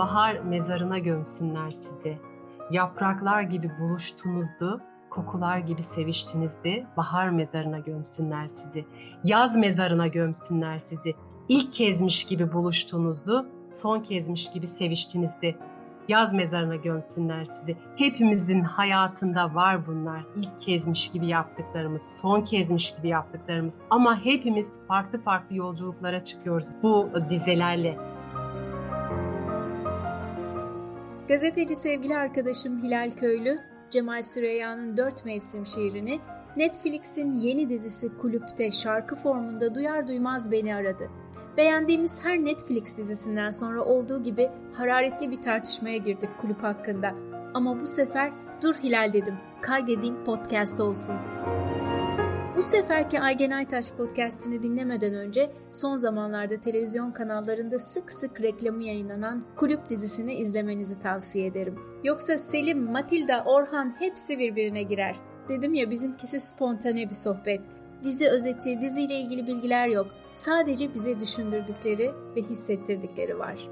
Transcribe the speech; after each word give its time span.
bahar 0.00 0.38
mezarına 0.38 0.98
gömsünler 0.98 1.70
sizi. 1.70 2.18
Yapraklar 2.70 3.42
gibi 3.42 3.70
buluştunuzdu, 3.80 4.80
kokular 5.10 5.58
gibi 5.58 5.82
seviştinizdi, 5.82 6.86
bahar 6.96 7.30
mezarına 7.30 7.78
gömsünler 7.78 8.46
sizi. 8.46 8.84
Yaz 9.24 9.56
mezarına 9.56 10.06
gömsünler 10.06 10.78
sizi. 10.78 11.14
İlk 11.48 11.72
kezmiş 11.72 12.24
gibi 12.24 12.52
buluştunuzdu, 12.52 13.46
son 13.70 14.00
kezmiş 14.00 14.52
gibi 14.52 14.66
seviştinizdi. 14.66 15.56
Yaz 16.08 16.34
mezarına 16.34 16.76
gömsünler 16.76 17.44
sizi. 17.44 17.76
Hepimizin 17.96 18.60
hayatında 18.60 19.54
var 19.54 19.86
bunlar. 19.86 20.24
İlk 20.36 20.60
kezmiş 20.60 21.10
gibi 21.12 21.26
yaptıklarımız, 21.26 22.18
son 22.22 22.42
kezmiş 22.42 22.96
gibi 22.96 23.08
yaptıklarımız. 23.08 23.78
Ama 23.90 24.24
hepimiz 24.24 24.78
farklı 24.88 25.22
farklı 25.22 25.56
yolculuklara 25.56 26.24
çıkıyoruz 26.24 26.66
bu 26.82 27.10
dizelerle. 27.30 28.19
Gazeteci 31.30 31.76
sevgili 31.76 32.16
arkadaşım 32.16 32.82
Hilal 32.82 33.10
Köylü, 33.10 33.58
Cemal 33.90 34.22
Süreyya'nın 34.22 34.96
Dört 34.96 35.24
Mevsim 35.24 35.66
şiirini 35.66 36.20
Netflix'in 36.56 37.32
yeni 37.32 37.68
dizisi 37.68 38.16
Kulüp'te 38.16 38.72
şarkı 38.72 39.16
formunda 39.16 39.74
duyar 39.74 40.08
duymaz 40.08 40.52
beni 40.52 40.74
aradı. 40.74 41.10
Beğendiğimiz 41.56 42.24
her 42.24 42.44
Netflix 42.44 42.96
dizisinden 42.96 43.50
sonra 43.50 43.84
olduğu 43.84 44.22
gibi 44.22 44.50
hararetli 44.72 45.30
bir 45.30 45.42
tartışmaya 45.42 45.96
girdik 45.96 46.30
kulüp 46.40 46.62
hakkında. 46.62 47.14
Ama 47.54 47.80
bu 47.80 47.86
sefer 47.86 48.32
dur 48.62 48.74
Hilal 48.74 49.12
dedim, 49.12 49.34
kaydedeyim 49.60 50.24
podcast 50.24 50.80
olsun. 50.80 51.16
Bu 52.60 52.64
seferki 52.64 53.20
Aygen 53.20 53.50
Aytaç 53.50 53.92
podcastini 53.96 54.62
dinlemeden 54.62 55.14
önce 55.14 55.50
son 55.70 55.96
zamanlarda 55.96 56.56
televizyon 56.60 57.10
kanallarında 57.10 57.78
sık 57.78 58.12
sık 58.12 58.40
reklamı 58.40 58.82
yayınlanan 58.82 59.44
Kulüp 59.56 59.88
dizisini 59.88 60.34
izlemenizi 60.34 61.00
tavsiye 61.00 61.46
ederim. 61.46 61.78
Yoksa 62.04 62.38
Selim, 62.38 62.92
Matilda, 62.92 63.44
Orhan 63.46 63.94
hepsi 63.98 64.38
birbirine 64.38 64.82
girer. 64.82 65.16
Dedim 65.48 65.74
ya 65.74 65.90
bizimkisi 65.90 66.40
spontane 66.40 67.10
bir 67.10 67.14
sohbet. 67.14 67.60
Dizi 68.02 68.28
özeti, 68.28 68.80
diziyle 68.80 69.20
ilgili 69.20 69.46
bilgiler 69.46 69.88
yok. 69.88 70.06
Sadece 70.32 70.94
bize 70.94 71.20
düşündürdükleri 71.20 72.12
ve 72.36 72.42
hissettirdikleri 72.42 73.38
var. 73.38 73.68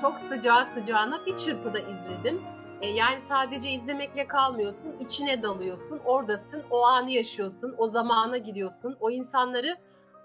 Çok 0.00 0.20
sıcağı 0.20 0.66
sıcağına 0.66 1.26
bir 1.26 1.36
çırpıda 1.36 1.78
izledim. 1.78 2.40
E, 2.80 2.86
yani 2.86 3.20
sadece 3.20 3.70
izlemekle 3.70 4.26
kalmıyorsun, 4.26 4.96
içine 5.00 5.42
dalıyorsun, 5.42 6.00
oradasın, 6.04 6.62
o 6.70 6.82
anı 6.82 7.10
yaşıyorsun, 7.10 7.74
o 7.78 7.88
zamana 7.88 8.38
gidiyorsun, 8.38 8.96
o 9.00 9.10
insanları 9.10 9.76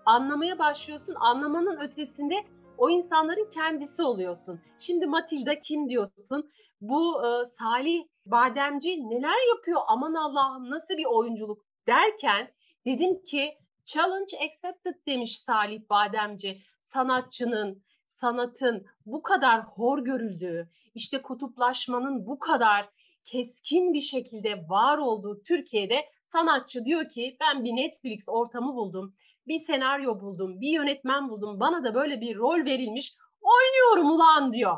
anlamaya 0.05 0.59
başlıyorsun. 0.59 1.15
Anlamanın 1.19 1.77
ötesinde 1.79 2.35
o 2.77 2.89
insanların 2.89 3.49
kendisi 3.53 4.03
oluyorsun. 4.03 4.61
Şimdi 4.79 5.05
Matilda 5.05 5.59
kim 5.59 5.89
diyorsun? 5.89 6.51
Bu 6.81 7.27
e, 7.27 7.45
Salih 7.45 8.03
Bademci 8.25 9.09
neler 9.09 9.49
yapıyor? 9.49 9.81
Aman 9.87 10.13
Allah'ım 10.13 10.69
nasıl 10.69 10.97
bir 10.97 11.05
oyunculuk 11.05 11.65
derken 11.87 12.51
dedim 12.85 13.23
ki 13.23 13.57
challenge 13.85 14.37
accepted 14.37 14.95
demiş 15.07 15.39
Salih 15.39 15.81
Bademci 15.89 16.61
sanatçının, 16.81 17.83
sanatın 18.05 18.85
bu 19.05 19.23
kadar 19.23 19.63
hor 19.63 19.99
görüldüğü, 19.99 20.69
işte 20.95 21.21
kutuplaşmanın 21.21 22.27
bu 22.27 22.39
kadar 22.39 22.89
keskin 23.25 23.93
bir 23.93 24.01
şekilde 24.01 24.69
var 24.69 24.97
olduğu 24.97 25.43
Türkiye'de 25.43 26.05
sanatçı 26.23 26.85
diyor 26.85 27.09
ki 27.09 27.37
ben 27.41 27.63
bir 27.63 27.75
Netflix 27.75 28.29
ortamı 28.29 28.75
buldum, 28.75 29.15
bir 29.47 29.59
senaryo 29.59 30.19
buldum, 30.19 30.61
bir 30.61 30.69
yönetmen 30.69 31.29
buldum, 31.29 31.59
bana 31.59 31.83
da 31.83 31.95
böyle 31.95 32.21
bir 32.21 32.35
rol 32.35 32.65
verilmiş, 32.65 33.15
oynuyorum 33.41 34.11
ulan 34.11 34.53
diyor. 34.53 34.77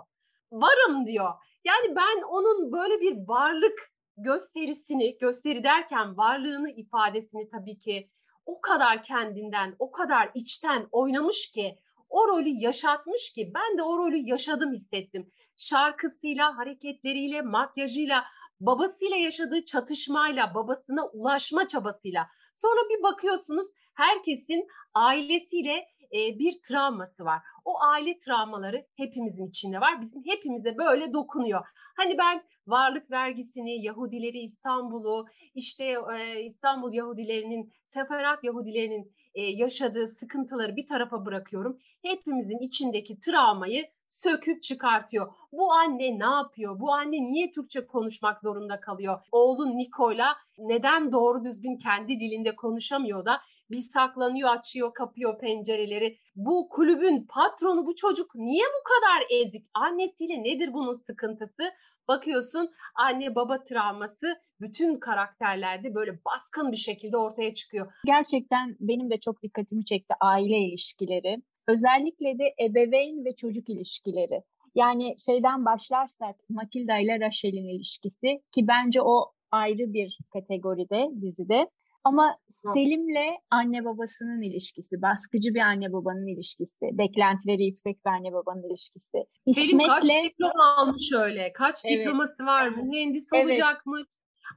Varım 0.52 1.08
diyor. 1.08 1.34
Yani 1.66 1.96
ben 1.96 2.22
onun 2.22 2.72
böyle 2.72 3.02
bir 3.02 3.28
varlık 3.28 3.92
gösterisini, 4.18 5.18
gösteri 5.18 5.64
derken 5.64 6.18
varlığını 6.18 6.72
ifadesini 6.72 7.50
tabii 7.50 7.80
ki 7.80 8.10
o 8.46 8.62
kadar 8.62 9.04
kendinden, 9.04 9.76
o 9.80 9.92
kadar 9.92 10.32
içten 10.34 10.88
oynamış 10.92 11.52
ki, 11.52 11.76
o 12.10 12.28
rolü 12.28 12.50
yaşatmış 12.50 13.34
ki 13.34 13.52
ben 13.56 13.78
de 13.78 13.84
o 13.84 13.98
rolü 13.98 14.18
yaşadım 14.18 14.74
hissettim. 14.74 15.32
Şarkısıyla, 15.58 16.58
hareketleriyle, 16.58 17.42
makyajıyla, 17.42 18.24
babasıyla 18.60 19.18
yaşadığı 19.18 19.66
çatışmayla, 19.66 20.54
babasına 20.54 21.08
ulaşma 21.08 21.68
çabasıyla. 21.68 22.28
Sonra 22.54 22.90
bir 22.90 23.04
bakıyorsunuz 23.04 23.68
herkesin 23.94 24.68
ailesiyle 24.94 25.88
e, 26.14 26.40
bir 26.40 26.62
travması 26.62 27.26
var. 27.26 27.42
O 27.66 27.82
aile 27.82 28.20
travmaları 28.20 28.86
hepimizin 28.96 29.48
içinde 29.48 29.82
var. 29.82 30.02
Bizim 30.02 30.24
hepimize 30.26 30.78
böyle 30.78 31.14
dokunuyor. 31.14 31.66
Hani 31.96 32.18
ben 32.18 32.44
varlık 32.68 33.12
vergisini, 33.12 33.86
Yahudileri 33.86 34.40
İstanbul'u, 34.40 35.26
işte 35.56 35.96
e, 36.20 36.44
İstanbul 36.44 36.94
Yahudilerinin, 36.94 37.74
Seferat 37.86 38.44
Yahudilerinin 38.44 39.12
e, 39.34 39.42
yaşadığı 39.42 40.08
sıkıntıları 40.08 40.76
bir 40.76 40.88
tarafa 40.88 41.26
bırakıyorum. 41.26 41.80
Hepimizin 42.02 42.60
içindeki 42.60 43.20
travmayı 43.20 43.86
söküp 44.08 44.64
çıkartıyor. 44.64 45.34
Bu 45.52 45.74
anne 45.74 46.20
ne 46.20 46.26
yapıyor? 46.26 46.80
Bu 46.80 46.94
anne 46.94 47.32
niye 47.32 47.52
Türkçe 47.52 47.88
konuşmak 47.88 48.42
zorunda 48.42 48.80
kalıyor? 48.80 49.20
Oğlu 49.32 49.78
Nikola 49.78 50.36
neden 50.58 51.12
doğru 51.12 51.44
düzgün 51.44 51.78
kendi 51.78 52.20
dilinde 52.20 52.56
konuşamıyor 52.56 53.26
da 53.26 53.42
bir 53.72 53.78
saklanıyor, 53.78 54.50
açıyor, 54.50 54.94
kapıyor 54.94 55.40
pencereleri. 55.40 56.18
Bu 56.36 56.70
kulübün 56.70 57.26
patronu 57.30 57.86
bu 57.86 57.96
çocuk 57.96 58.36
niye 58.36 58.66
bu 58.66 58.84
kadar 58.84 59.42
ezik? 59.42 59.66
Annesiyle 59.74 60.44
nedir 60.44 60.74
bunun 60.74 60.94
sıkıntısı? 60.94 61.64
Bakıyorsun 62.08 62.72
anne 62.96 63.36
baba 63.36 63.64
travması 63.64 64.36
bütün 64.62 65.00
karakterlerde 65.00 65.96
böyle 65.96 66.20
baskın 66.26 66.72
bir 66.72 66.78
şekilde 66.78 67.18
ortaya 67.18 67.54
çıkıyor. 67.54 67.94
Gerçekten 68.06 68.78
benim 68.80 69.10
de 69.10 69.20
çok 69.20 69.42
dikkatimi 69.42 69.86
çekti 69.86 70.14
aile 70.22 70.58
ilişkileri. 70.58 71.42
Özellikle 71.68 72.40
de 72.40 72.56
ebeveyn 72.62 73.26
ve 73.26 73.36
çocuk 73.36 73.70
ilişkileri. 73.70 74.44
Yani 74.76 75.16
şeyden 75.26 75.66
başlarsak 75.66 76.36
Matilda 76.50 76.98
ile 76.98 77.20
Rachel'in 77.20 77.68
ilişkisi 77.68 78.42
ki 78.52 78.68
bence 78.68 79.02
o 79.02 79.32
ayrı 79.52 79.94
bir 79.94 80.18
kategoride 80.34 81.10
dizide. 81.22 81.70
Ama 82.04 82.38
Selim'le 82.50 83.38
anne 83.52 83.86
babasının 83.86 84.42
ilişkisi, 84.42 85.02
baskıcı 85.02 85.54
bir 85.54 85.60
anne 85.60 85.94
babanın 85.94 86.28
ilişkisi, 86.28 86.86
beklentileri 86.92 87.64
yüksek 87.64 88.06
bir 88.06 88.10
anne 88.10 88.34
babanın 88.34 88.70
ilişkisi. 88.70 89.18
Selim 89.54 89.78
kaç 89.78 90.04
diploma 90.04 90.76
almış 90.78 91.12
öyle? 91.14 91.54
Kaç 91.54 91.76
evet. 91.86 92.00
diploması 92.00 92.46
var? 92.46 92.70
Mühendis 92.70 93.30
evet. 93.34 93.46
olacakmış. 93.46 94.02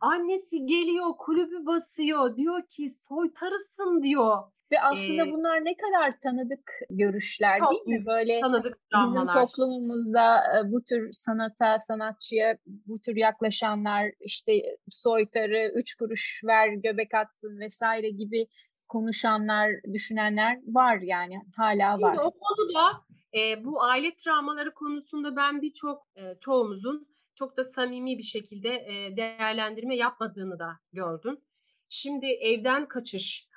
Annesi 0.01 0.67
geliyor, 0.67 1.07
kulübü 1.19 1.67
basıyor. 1.67 2.37
Diyor 2.37 2.63
ki 2.69 2.89
soytarısın 2.89 4.03
diyor. 4.03 4.39
Ve 4.73 4.81
aslında 4.81 5.27
ee, 5.27 5.33
bunlar 5.33 5.65
ne 5.65 5.77
kadar 5.77 6.19
tanıdık 6.19 6.73
görüşler 6.91 7.59
çok, 7.59 7.73
değil 7.73 7.99
mi? 7.99 8.07
Böyle 8.07 8.41
tanıdık 8.41 8.79
bizim 9.05 9.27
toplumumuzda 9.27 10.37
e, 10.37 10.73
bu 10.73 10.85
tür 10.85 11.13
sanata, 11.13 11.79
sanatçıya 11.79 12.59
bu 12.67 13.01
tür 13.01 13.17
yaklaşanlar 13.17 14.13
işte 14.21 14.63
soytarı, 14.91 15.73
üç 15.75 15.95
kuruş 15.95 16.41
ver, 16.45 16.69
göbek 16.69 17.15
atsın 17.15 17.59
vesaire 17.59 18.11
gibi 18.11 18.47
konuşanlar, 18.89 19.71
düşünenler 19.93 20.59
var 20.67 20.99
yani 21.01 21.35
hala 21.57 22.01
var. 22.01 22.15
Şimdi 22.15 22.27
o 22.27 22.31
konuda 22.31 23.01
e, 23.35 23.65
bu 23.65 23.83
aile 23.83 24.15
travmaları 24.15 24.75
konusunda 24.75 25.37
ben 25.37 25.63
birçok 25.63 26.07
e, 26.17 26.23
çoğumuzun 26.41 27.09
çok 27.35 27.57
da 27.57 27.65
samimi 27.65 28.19
bir 28.19 28.23
şekilde 28.23 28.69
e, 28.69 29.17
değerlendirme 29.17 29.97
yapmadığını 29.97 30.59
da 30.59 30.71
gördüm. 30.93 31.41
Şimdi 31.89 32.27
evden 32.27 32.89
kaçış, 32.89 33.49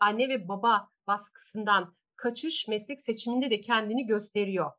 anne 0.00 0.28
ve 0.28 0.48
baba 0.48 0.88
baskısından 1.06 1.94
kaçış 2.16 2.68
meslek 2.68 3.00
seçiminde 3.00 3.50
de 3.50 3.60
kendini 3.60 4.06
gösteriyor. 4.06 4.70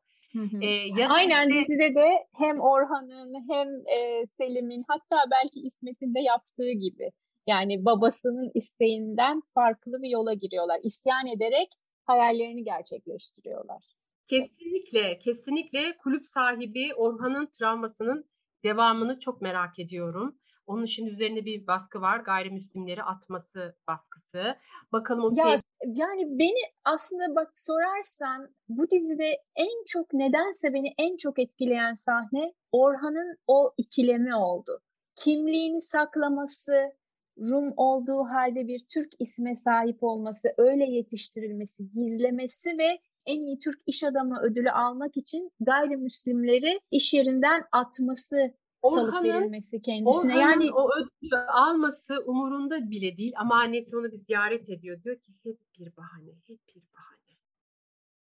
Ee, 0.61 0.67
ya 0.67 1.09
Aynen 1.09 1.49
işte... 1.49 1.59
dizide 1.59 1.95
de 1.95 2.27
hem 2.33 2.59
Orhan'ın 2.59 3.49
hem 3.49 3.67
e, 3.67 4.25
Selim'in 4.37 4.85
hatta 4.87 5.17
belki 5.31 5.59
İsmet'in 5.59 6.15
de 6.15 6.19
yaptığı 6.19 6.71
gibi. 6.71 7.11
Yani 7.47 7.85
babasının 7.85 8.51
isteğinden 8.53 9.41
farklı 9.53 10.01
bir 10.01 10.09
yola 10.09 10.33
giriyorlar. 10.33 10.79
İsyan 10.83 11.27
ederek 11.27 11.67
hayallerini 12.05 12.63
gerçekleştiriyorlar. 12.63 13.83
Kesinlikle, 14.27 15.19
kesinlikle 15.19 15.97
kulüp 15.97 16.27
sahibi 16.27 16.93
Orhan'ın 16.95 17.45
travmasının 17.45 18.25
devamını 18.63 19.19
çok 19.19 19.41
merak 19.41 19.79
ediyorum. 19.79 20.35
Onun 20.67 20.85
şimdi 20.85 21.09
üzerinde 21.09 21.45
bir 21.45 21.67
baskı 21.67 22.01
var. 22.01 22.19
Gayrimüslimleri 22.19 23.03
atması 23.03 23.75
baskısı. 23.87 24.55
Bakalım 24.91 25.23
o 25.23 25.29
ya, 25.35 25.49
şey... 25.49 25.57
Yani 25.85 26.39
beni 26.39 26.59
aslında 26.83 27.35
bak 27.35 27.57
sorarsan 27.57 28.49
bu 28.69 28.91
dizide 28.91 29.43
en 29.55 29.85
çok 29.87 30.13
nedense 30.13 30.73
beni 30.73 30.93
en 30.97 31.17
çok 31.17 31.39
etkileyen 31.39 31.93
sahne 31.93 32.53
Orhan'ın 32.71 33.37
o 33.47 33.73
ikilemi 33.77 34.35
oldu. 34.35 34.81
Kimliğini 35.15 35.81
saklaması, 35.81 36.91
Rum 37.39 37.73
olduğu 37.77 38.23
halde 38.23 38.67
bir 38.67 38.85
Türk 38.89 39.09
isme 39.19 39.55
sahip 39.55 40.03
olması, 40.03 40.53
öyle 40.57 40.85
yetiştirilmesi, 40.85 41.89
gizlemesi 41.89 42.77
ve 42.77 42.99
en 43.25 43.39
iyi 43.39 43.59
Türk 43.59 43.81
iş 43.85 44.03
adamı 44.03 44.41
ödülü 44.41 44.71
almak 44.71 45.17
için 45.17 45.51
gayrimüslimleri 45.59 46.79
iş 46.91 47.13
yerinden 47.13 47.63
atması 47.71 48.53
salık 48.89 49.23
verilmesi 49.23 49.81
kendisine. 49.81 50.33
Orhan'ın 50.33 50.49
yani 50.49 50.73
o 50.73 50.89
ödülü 50.97 51.37
alması 51.37 52.23
umurunda 52.25 52.89
bile 52.89 53.17
değil 53.17 53.33
ama 53.37 53.59
annesi 53.59 53.97
onu 53.97 54.11
bir 54.11 54.17
ziyaret 54.17 54.69
ediyor. 54.69 55.03
Diyor 55.03 55.15
ki 55.15 55.31
hep 55.43 55.59
bir 55.79 55.97
bahane, 55.97 56.31
hep 56.47 56.59
bir 56.75 56.83
bahane. 56.93 57.15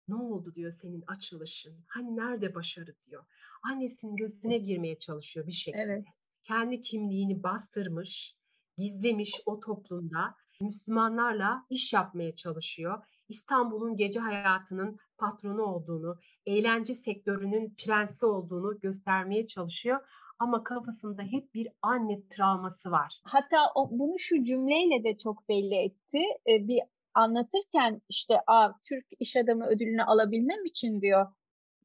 Ne 0.07 0.15
oldu 0.15 0.55
diyor 0.55 0.71
senin 0.71 1.03
açılışın? 1.07 1.73
Hani 1.87 2.15
nerede 2.15 2.55
başarı 2.55 2.95
diyor. 3.05 3.25
Annesinin 3.63 4.15
gözüne 4.15 4.57
girmeye 4.57 4.99
çalışıyor 4.99 5.47
bir 5.47 5.51
şekilde. 5.51 5.83
Evet. 5.83 6.07
Kendi 6.43 6.81
kimliğini 6.81 7.43
bastırmış, 7.43 8.35
gizlemiş 8.77 9.41
o 9.45 9.59
toplumda 9.59 10.35
Müslümanlarla 10.61 11.65
iş 11.69 11.93
yapmaya 11.93 12.35
çalışıyor. 12.35 13.03
İstanbul'un 13.29 13.97
gece 13.97 14.19
hayatının 14.19 14.97
patronu 15.17 15.63
olduğunu, 15.63 16.17
eğlence 16.45 16.95
sektörünün 16.95 17.75
prensi 17.77 18.25
olduğunu 18.25 18.79
göstermeye 18.79 19.47
çalışıyor 19.47 19.99
ama 20.41 20.63
kafasında 20.63 21.21
hep 21.23 21.53
bir 21.53 21.67
anne 21.81 22.27
travması 22.29 22.91
var. 22.91 23.21
Hatta 23.23 23.57
o, 23.75 23.89
bunu 23.91 24.19
şu 24.19 24.43
cümleyle 24.43 25.03
de 25.03 25.17
çok 25.17 25.49
belli 25.49 25.75
etti. 25.75 26.23
Ee, 26.49 26.67
bir 26.67 26.79
anlatırken 27.13 28.01
işte 28.09 28.35
Aa, 28.47 28.71
Türk 28.89 29.05
iş 29.19 29.35
adamı 29.35 29.65
ödülünü 29.65 30.03
alabilmem 30.03 30.65
için 30.65 31.01
diyor 31.01 31.27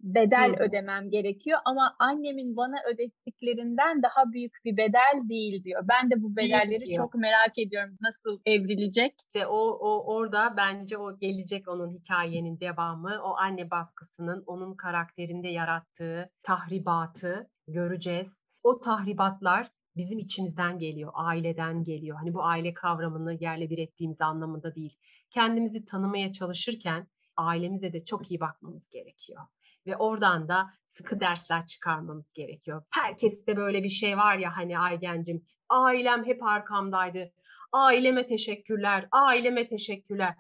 bedel 0.01 0.51
Hı. 0.59 0.63
ödemem 0.63 1.11
gerekiyor 1.11 1.59
ama 1.65 1.97
annemin 1.99 2.57
bana 2.57 2.77
ödettiklerinden 2.95 4.03
daha 4.03 4.33
büyük 4.33 4.53
bir 4.65 4.77
bedel 4.77 5.29
değil 5.29 5.65
diyor. 5.65 5.85
Ben 5.89 6.11
de 6.11 6.23
bu 6.23 6.37
bedelleri 6.37 6.93
çok 6.93 7.15
merak 7.15 7.59
ediyorum. 7.59 7.97
Nasıl 8.01 8.41
evrilecek? 8.47 9.15
İşte 9.19 9.47
o, 9.47 9.59
o 9.59 10.15
orada 10.15 10.55
bence 10.57 10.99
o 10.99 11.19
gelecek 11.19 11.69
onun 11.69 11.91
hikayenin 11.91 12.61
devamı. 12.61 13.21
O 13.23 13.37
anne 13.37 13.71
baskısının 13.71 14.45
onun 14.47 14.75
karakterinde 14.75 15.49
yarattığı 15.49 16.31
tahribatı 16.43 17.51
göreceğiz. 17.69 18.46
O 18.67 18.81
tahribatlar 18.81 19.71
bizim 19.97 20.19
içimizden 20.19 20.79
geliyor, 20.79 21.11
aileden 21.15 21.85
geliyor. 21.85 22.17
Hani 22.17 22.35
bu 22.35 22.45
aile 22.45 22.75
kavramını 22.75 23.39
yerle 23.41 23.71
bir 23.71 23.79
ettiğimiz 23.79 24.21
anlamında 24.21 24.75
değil. 24.75 24.99
Kendimizi 25.31 25.85
tanımaya 25.85 26.33
çalışırken 26.33 27.07
ailemize 27.37 27.93
de 27.93 28.05
çok 28.05 28.31
iyi 28.31 28.41
bakmamız 28.41 28.89
gerekiyor. 28.89 29.43
Ve 29.87 29.97
oradan 29.97 30.49
da 30.49 30.71
sıkı 30.87 31.21
dersler 31.21 31.67
çıkarmamız 31.67 32.33
gerekiyor. 32.33 32.83
Herkeste 32.91 33.57
böyle 33.57 33.83
bir 33.83 33.91
şey 33.91 34.17
var 34.17 34.37
ya 34.37 34.57
hani 34.57 34.79
Aygencim, 34.79 35.45
ailem 35.69 36.27
hep 36.27 36.43
arkamdaydı. 36.43 37.33
Aileme 37.73 38.27
teşekkürler, 38.27 39.09
aileme 39.13 39.69
teşekkürler. 39.69 40.35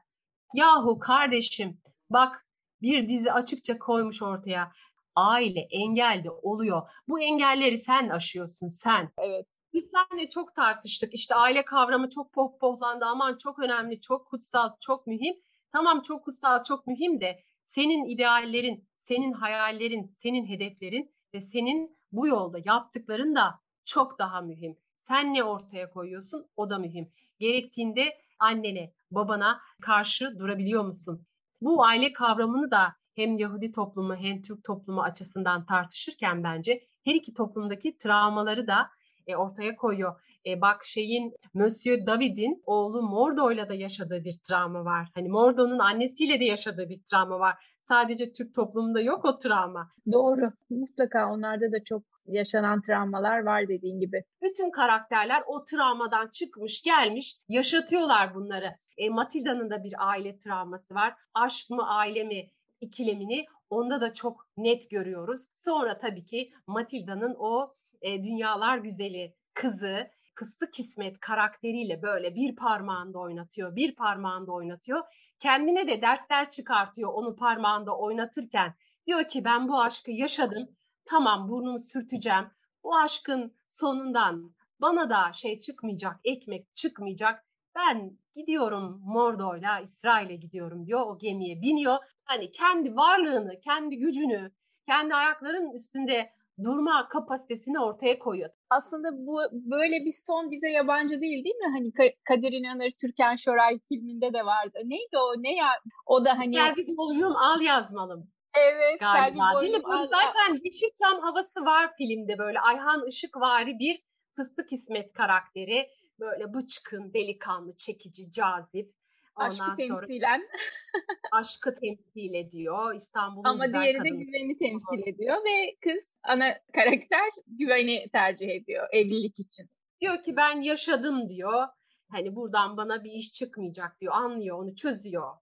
Yahu 0.54 0.98
kardeşim 0.98 1.80
bak 2.10 2.46
bir 2.82 3.08
dizi 3.08 3.32
açıkça 3.32 3.78
koymuş 3.78 4.22
ortaya 4.22 4.72
aile 5.16 5.60
engelde 5.60 6.30
oluyor. 6.30 6.82
Bu 7.08 7.20
engelleri 7.20 7.78
sen 7.78 8.08
aşıyorsun 8.08 8.68
sen. 8.68 9.12
Evet. 9.18 9.46
Biz 9.72 9.90
seninle 9.90 10.28
çok 10.28 10.54
tartıştık. 10.54 11.14
İşte 11.14 11.34
aile 11.34 11.64
kavramı 11.64 12.10
çok 12.10 12.32
pohpohlandı. 12.32 13.04
Aman 13.04 13.36
çok 13.36 13.58
önemli, 13.58 14.00
çok 14.00 14.26
kutsal, 14.26 14.70
çok 14.80 15.06
mühim. 15.06 15.36
Tamam 15.72 16.02
çok 16.02 16.24
kutsal, 16.24 16.64
çok 16.64 16.86
mühim 16.86 17.20
de 17.20 17.42
senin 17.64 18.04
ideallerin, 18.04 18.88
senin 19.00 19.32
hayallerin, 19.32 20.06
senin 20.06 20.46
hedeflerin 20.46 21.14
ve 21.34 21.40
senin 21.40 21.98
bu 22.12 22.26
yolda 22.26 22.58
yaptıkların 22.64 23.34
da 23.36 23.60
çok 23.84 24.18
daha 24.18 24.40
mühim. 24.40 24.76
Sen 24.96 25.34
ne 25.34 25.44
ortaya 25.44 25.90
koyuyorsun 25.90 26.46
o 26.56 26.70
da 26.70 26.78
mühim. 26.78 27.12
Gerektiğinde 27.38 28.18
annene, 28.38 28.92
babana 29.10 29.60
karşı 29.80 30.38
durabiliyor 30.38 30.84
musun? 30.84 31.26
Bu 31.60 31.84
aile 31.84 32.12
kavramını 32.12 32.70
da 32.70 32.96
hem 33.16 33.36
Yahudi 33.38 33.72
toplumu 33.72 34.16
hem 34.16 34.42
Türk 34.42 34.64
toplumu 34.64 35.02
açısından 35.02 35.66
tartışırken 35.66 36.44
bence 36.44 36.80
her 37.04 37.14
iki 37.14 37.34
toplumdaki 37.34 37.98
travmaları 37.98 38.66
da 38.66 38.90
e, 39.26 39.36
ortaya 39.36 39.76
koyuyor. 39.76 40.20
E, 40.46 40.60
bak 40.60 40.84
şeyin 40.84 41.34
Monsieur 41.54 42.06
David'in 42.06 42.62
oğlu 42.66 43.02
Mordo'yla 43.02 43.68
da 43.68 43.74
yaşadığı 43.74 44.24
bir 44.24 44.38
travma 44.48 44.84
var. 44.84 45.08
Hani 45.14 45.28
Mordo'nun 45.28 45.78
annesiyle 45.78 46.40
de 46.40 46.44
yaşadığı 46.44 46.88
bir 46.88 47.02
travma 47.02 47.38
var. 47.38 47.54
Sadece 47.80 48.32
Türk 48.32 48.54
toplumunda 48.54 49.00
yok 49.00 49.24
o 49.24 49.38
travma. 49.38 49.90
Doğru. 50.12 50.52
Mutlaka 50.70 51.32
onlarda 51.32 51.72
da 51.72 51.84
çok 51.84 52.02
yaşanan 52.26 52.82
travmalar 52.82 53.42
var 53.42 53.68
dediğin 53.68 54.00
gibi. 54.00 54.24
Bütün 54.42 54.70
karakterler 54.70 55.42
o 55.46 55.64
travmadan 55.64 56.28
çıkmış 56.28 56.82
gelmiş 56.82 57.36
yaşatıyorlar 57.48 58.34
bunları. 58.34 58.76
E, 58.96 59.10
Matilda'nın 59.10 59.70
da 59.70 59.84
bir 59.84 60.08
aile 60.08 60.38
travması 60.38 60.94
var. 60.94 61.14
Aşk 61.34 61.70
mı 61.70 61.88
aile 61.88 62.24
mi 62.24 62.50
ikilemini 62.80 63.46
onda 63.70 64.00
da 64.00 64.14
çok 64.14 64.48
net 64.56 64.90
görüyoruz. 64.90 65.46
Sonra 65.52 65.98
tabii 65.98 66.24
ki 66.24 66.52
Matilda'nın 66.66 67.34
o 67.38 67.74
e, 68.02 68.24
dünyalar 68.24 68.78
güzeli 68.78 69.34
kızı 69.54 70.10
kıssı 70.34 70.70
kismet 70.70 71.20
karakteriyle 71.20 72.02
böyle 72.02 72.34
bir 72.34 72.56
parmağında 72.56 73.18
oynatıyor, 73.18 73.76
bir 73.76 73.94
parmağında 73.94 74.52
oynatıyor. 74.52 75.02
Kendine 75.40 75.88
de 75.88 76.02
dersler 76.02 76.50
çıkartıyor 76.50 77.12
onu 77.12 77.36
parmağında 77.36 77.96
oynatırken. 77.96 78.74
Diyor 79.06 79.28
ki 79.28 79.44
ben 79.44 79.68
bu 79.68 79.80
aşkı 79.80 80.10
yaşadım. 80.10 80.68
Tamam 81.04 81.48
burnumu 81.48 81.78
sürteceğim. 81.78 82.44
Bu 82.84 82.96
aşkın 82.96 83.54
sonundan 83.68 84.54
bana 84.80 85.10
da 85.10 85.32
şey 85.32 85.60
çıkmayacak, 85.60 86.20
ekmek 86.24 86.74
çıkmayacak. 86.74 87.44
Ben 87.74 88.18
gidiyorum 88.34 89.00
Mordo'yla 89.04 89.80
İsrail'e 89.80 90.36
gidiyorum 90.36 90.86
diyor. 90.86 91.00
O 91.00 91.18
gemiye 91.18 91.62
biniyor 91.62 91.98
hani 92.26 92.50
kendi 92.50 92.96
varlığını, 92.96 93.60
kendi 93.60 93.96
gücünü, 93.96 94.50
kendi 94.88 95.14
ayaklarının 95.14 95.70
üstünde 95.70 96.30
durma 96.64 97.08
kapasitesini 97.08 97.80
ortaya 97.80 98.18
koyuyor. 98.18 98.50
Aslında 98.70 99.08
bu 99.12 99.40
böyle 99.52 100.04
bir 100.04 100.12
son 100.12 100.50
bize 100.50 100.68
yabancı 100.68 101.20
değil 101.20 101.44
değil 101.44 101.56
mi? 101.56 101.70
Hani 101.72 102.12
Kadir 102.24 102.52
İnanır 102.52 102.90
Türkan 102.90 103.36
Şoray 103.36 103.78
filminde 103.88 104.32
de 104.32 104.46
vardı. 104.46 104.78
Neydi 104.84 105.18
o? 105.18 105.42
Ne 105.42 105.54
ya? 105.54 105.68
O 106.06 106.24
da 106.24 106.38
hani 106.38 106.54
Selvi 106.54 106.96
Boylum 106.96 107.36
al 107.36 107.60
yazmalım. 107.60 108.24
Evet, 108.58 109.00
galiba 109.00 109.52
Selvi 109.52 109.62
değil 109.62 109.84
mi? 109.84 109.94
Al, 109.94 110.02
zaten 110.02 110.60
Yeşilçam 110.64 111.20
havası 111.20 111.64
var 111.64 111.92
filmde 111.98 112.38
böyle 112.38 112.60
Ayhan 112.60 113.06
Işıkvari 113.06 113.78
bir 113.78 114.02
fıstık 114.36 114.72
İsmet 114.72 115.12
karakteri. 115.12 115.88
Böyle 116.20 116.54
bıçkın, 116.54 117.12
delikanlı, 117.14 117.76
çekici, 117.76 118.30
cazip. 118.30 118.92
Aşkı 119.36 119.64
Ondan 119.64 119.76
temsilen. 119.76 120.48
aşkı 121.32 121.74
temsil 121.74 122.34
ediyor. 122.34 122.94
İstanbul'un 122.94 123.44
Ama 123.44 123.66
güzel 123.66 123.82
diğeri 123.82 124.04
de 124.04 124.08
güveni 124.08 124.58
temsil 124.58 125.08
ediyor 125.14 125.36
ve 125.36 125.76
kız 125.84 126.12
ana 126.22 126.54
karakter 126.74 127.28
güveni 127.46 128.08
tercih 128.12 128.48
ediyor 128.48 128.88
evlilik 128.92 129.40
için. 129.40 129.70
Diyor 130.00 130.24
ki 130.24 130.36
ben 130.36 130.60
yaşadım 130.60 131.28
diyor. 131.28 131.66
Hani 132.10 132.36
buradan 132.36 132.76
bana 132.76 133.04
bir 133.04 133.12
iş 133.12 133.32
çıkmayacak 133.32 134.00
diyor. 134.00 134.12
Anlıyor 134.12 134.58
onu 134.58 134.74
çözüyor. 134.74 135.32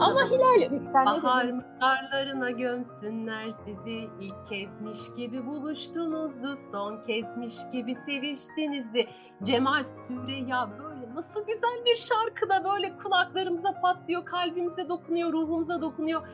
Ama 0.00 0.30
Hilal 0.30 0.94
Bahar 0.94 1.50
karlarına 1.80 2.50
gömsünler 2.50 3.50
sizi. 3.64 4.08
İlk 4.20 4.48
kezmiş 4.48 4.98
gibi 5.16 5.46
buluştunuzdu 5.46 6.56
son 6.72 7.02
kezmiş 7.02 7.54
gibi 7.72 7.94
seviştinizdi. 7.94 9.08
Cemal 9.42 9.82
Süreyya 9.82 10.70
böyle 10.78 11.14
nasıl 11.14 11.46
güzel 11.46 11.84
bir 11.84 11.96
şarkıda 11.96 12.64
böyle 12.64 12.96
kulaklarımıza 12.96 13.80
patlıyor 13.80 14.24
kalbimize 14.24 14.88
dokunuyor 14.88 15.32
ruhumuza 15.32 15.80
dokunuyor. 15.80 16.28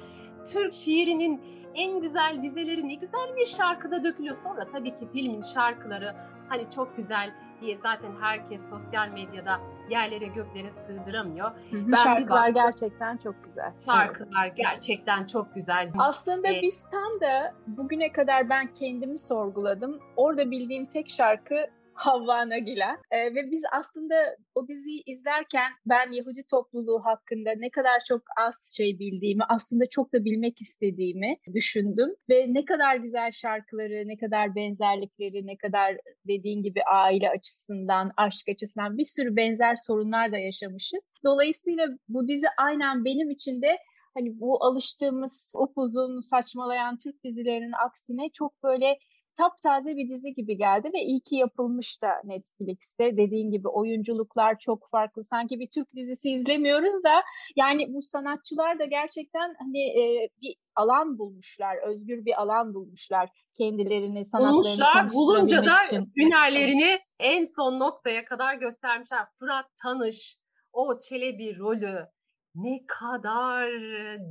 Türk 0.52 0.72
şiirinin 0.72 1.42
en 1.74 2.00
güzel 2.00 2.42
dizeleri 2.42 2.88
ne 2.88 2.94
güzel 2.94 3.36
bir 3.36 3.46
şarkıda 3.46 4.04
dökülüyor. 4.04 4.34
Sonra 4.34 4.66
tabii 4.72 4.90
ki 4.90 5.08
filmin 5.12 5.42
şarkıları 5.42 6.16
hani 6.48 6.70
çok 6.70 6.96
güzel 6.96 7.34
diye 7.60 7.76
zaten 7.76 8.12
herkes 8.20 8.60
sosyal 8.70 9.08
medyada 9.08 9.60
yerlere 9.90 10.26
göklere 10.26 10.70
sığdıramıyor. 10.70 11.50
ben 11.72 11.96
şarkılar 11.96 12.54
baktım, 12.54 12.54
gerçekten 12.54 13.16
çok 13.16 13.44
güzel. 13.44 13.72
Şarkılar 13.84 14.46
gerçekten 14.46 15.26
çok 15.26 15.54
güzel. 15.54 15.88
Aslında 15.98 16.48
ee, 16.48 16.62
biz 16.62 16.86
tam 16.90 17.20
da 17.20 17.54
bugüne 17.66 18.12
kadar 18.12 18.48
ben 18.48 18.66
kendimi 18.72 19.18
sorguladım. 19.18 20.00
Orada 20.16 20.50
bildiğim 20.50 20.86
tek 20.86 21.10
şarkı 21.10 21.66
Havva 22.00 22.48
Nagila. 22.48 22.98
E, 23.10 23.34
ve 23.34 23.50
biz 23.50 23.62
aslında 23.72 24.36
o 24.54 24.68
diziyi 24.68 25.02
izlerken 25.06 25.72
ben 25.86 26.12
Yahudi 26.12 26.42
topluluğu 26.50 27.04
hakkında 27.04 27.50
ne 27.56 27.70
kadar 27.70 28.00
çok 28.08 28.22
az 28.40 28.74
şey 28.76 28.98
bildiğimi, 28.98 29.44
aslında 29.48 29.84
çok 29.86 30.14
da 30.14 30.24
bilmek 30.24 30.60
istediğimi 30.60 31.36
düşündüm. 31.54 32.16
Ve 32.30 32.46
ne 32.48 32.64
kadar 32.64 32.96
güzel 32.96 33.32
şarkıları, 33.32 34.08
ne 34.08 34.16
kadar 34.16 34.54
benzerlikleri, 34.54 35.46
ne 35.46 35.56
kadar 35.56 35.96
dediğin 36.28 36.62
gibi 36.62 36.82
aile 36.82 37.30
açısından, 37.30 38.12
aşk 38.16 38.48
açısından 38.48 38.98
bir 38.98 39.04
sürü 39.04 39.36
benzer 39.36 39.76
sorunlar 39.76 40.32
da 40.32 40.38
yaşamışız. 40.38 41.12
Dolayısıyla 41.24 41.86
bu 42.08 42.28
dizi 42.28 42.46
aynen 42.58 43.04
benim 43.04 43.30
için 43.30 43.62
de 43.62 43.78
hani 44.14 44.40
bu 44.40 44.64
alıştığımız 44.64 45.54
upuzun 45.58 46.20
saçmalayan 46.20 46.98
Türk 46.98 47.24
dizilerinin 47.24 47.72
aksine 47.86 48.28
çok 48.32 48.62
böyle 48.62 48.98
taptaze 49.36 49.96
bir 49.96 50.08
dizi 50.08 50.34
gibi 50.34 50.56
geldi 50.56 50.90
ve 50.94 51.00
iyi 51.02 51.20
ki 51.20 51.36
yapılmış 51.36 52.02
da 52.02 52.08
Netflix'te. 52.24 53.16
Dediğin 53.16 53.50
gibi 53.50 53.68
oyunculuklar 53.68 54.58
çok 54.58 54.90
farklı. 54.90 55.24
Sanki 55.24 55.60
bir 55.60 55.68
Türk 55.68 55.94
dizisi 55.94 56.30
izlemiyoruz 56.30 57.04
da 57.04 57.22
yani 57.56 57.94
bu 57.94 58.02
sanatçılar 58.02 58.78
da 58.78 58.84
gerçekten 58.84 59.54
hani 59.58 59.80
e, 59.80 60.28
bir 60.42 60.56
alan 60.76 61.18
bulmuşlar, 61.18 61.76
özgür 61.76 62.24
bir 62.24 62.42
alan 62.42 62.74
bulmuşlar 62.74 63.28
kendilerini 63.54 64.24
sanatlarını 64.24 64.54
Bulmuşlar, 64.54 65.12
bulunca 65.12 65.66
da 65.66 65.82
için. 65.84 66.12
hünerlerini 66.16 66.98
en 67.18 67.44
son 67.44 67.78
noktaya 67.80 68.24
kadar 68.24 68.54
göstermişler. 68.54 69.26
Fırat 69.38 69.66
Tanış, 69.82 70.38
o 70.72 71.00
Çelebi 71.00 71.58
rolü 71.58 72.06
ne 72.54 72.84
kadar 72.86 73.68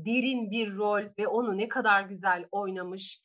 derin 0.06 0.52
bir 0.52 0.76
rol 0.76 1.04
ve 1.20 1.28
onu 1.28 1.58
ne 1.58 1.68
kadar 1.68 2.02
güzel 2.02 2.46
oynamış 2.52 3.22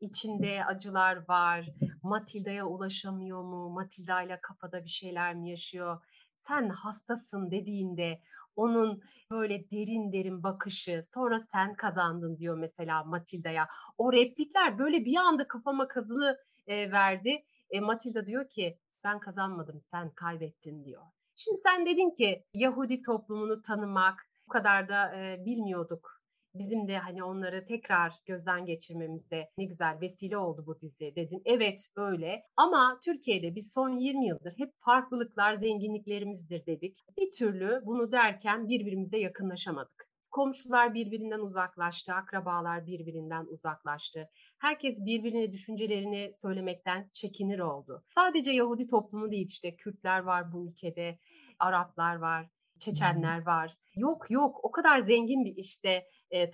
içinde 0.00 0.64
acılar 0.64 1.28
var. 1.28 1.68
Matilda'ya 2.02 2.66
ulaşamıyor 2.66 3.42
mu? 3.42 3.70
Matilda 3.70 4.22
ile 4.22 4.40
kafada 4.40 4.84
bir 4.84 4.90
şeyler 4.90 5.34
mi 5.34 5.50
yaşıyor? 5.50 6.04
Sen 6.48 6.68
hastasın 6.68 7.50
dediğinde 7.50 8.20
onun 8.56 9.02
böyle 9.30 9.70
derin 9.70 10.12
derin 10.12 10.42
bakışı 10.42 11.02
sonra 11.04 11.40
sen 11.52 11.74
kazandın 11.74 12.38
diyor 12.38 12.58
mesela 12.58 13.04
Matilda'ya. 13.04 13.68
O 13.98 14.12
replikler 14.12 14.78
böyle 14.78 15.04
bir 15.04 15.16
anda 15.16 15.48
kafama 15.48 15.88
kazını 15.88 16.38
e, 16.66 16.92
verdi. 16.92 17.44
E, 17.70 17.80
Matilda 17.80 18.26
diyor 18.26 18.48
ki 18.48 18.78
ben 19.04 19.20
kazanmadım 19.20 19.82
sen 19.90 20.10
kaybettin 20.10 20.84
diyor. 20.84 21.02
Şimdi 21.36 21.60
sen 21.60 21.86
dedin 21.86 22.10
ki 22.10 22.44
Yahudi 22.54 23.02
toplumunu 23.02 23.62
tanımak 23.62 24.26
bu 24.46 24.52
kadar 24.52 24.88
da 24.88 25.16
e, 25.16 25.44
bilmiyorduk 25.44 26.15
bizim 26.58 26.88
de 26.88 26.98
hani 26.98 27.24
onları 27.24 27.66
tekrar 27.66 28.12
gözden 28.26 28.66
geçirmemizde 28.66 29.50
ne 29.58 29.64
güzel 29.64 30.00
vesile 30.00 30.38
oldu 30.38 30.64
bu 30.66 30.80
dizi 30.80 31.12
dedim. 31.16 31.42
Evet 31.44 31.88
öyle 31.96 32.42
ama 32.56 32.98
Türkiye'de 33.04 33.54
biz 33.54 33.72
son 33.72 33.96
20 33.96 34.26
yıldır 34.26 34.54
hep 34.58 34.72
farklılıklar 34.80 35.54
zenginliklerimizdir 35.54 36.66
dedik. 36.66 37.04
Bir 37.18 37.32
türlü 37.32 37.82
bunu 37.86 38.12
derken 38.12 38.68
birbirimize 38.68 39.18
yakınlaşamadık. 39.18 40.06
Komşular 40.30 40.94
birbirinden 40.94 41.40
uzaklaştı, 41.40 42.12
akrabalar 42.12 42.86
birbirinden 42.86 43.44
uzaklaştı. 43.44 44.28
Herkes 44.58 45.04
birbirine 45.04 45.52
düşüncelerini 45.52 46.32
söylemekten 46.34 47.10
çekinir 47.12 47.58
oldu. 47.58 48.04
Sadece 48.14 48.52
Yahudi 48.52 48.86
toplumu 48.86 49.30
değil 49.30 49.46
işte 49.46 49.76
Kürtler 49.76 50.18
var 50.18 50.52
bu 50.52 50.68
ülkede, 50.68 51.18
Araplar 51.58 52.16
var, 52.16 52.46
Çeçenler 52.78 53.46
var. 53.46 53.76
Yok 53.96 54.30
yok 54.30 54.60
o 54.62 54.70
kadar 54.70 55.00
zengin 55.00 55.44
bir 55.44 55.56
işte 55.56 56.06
e, 56.30 56.50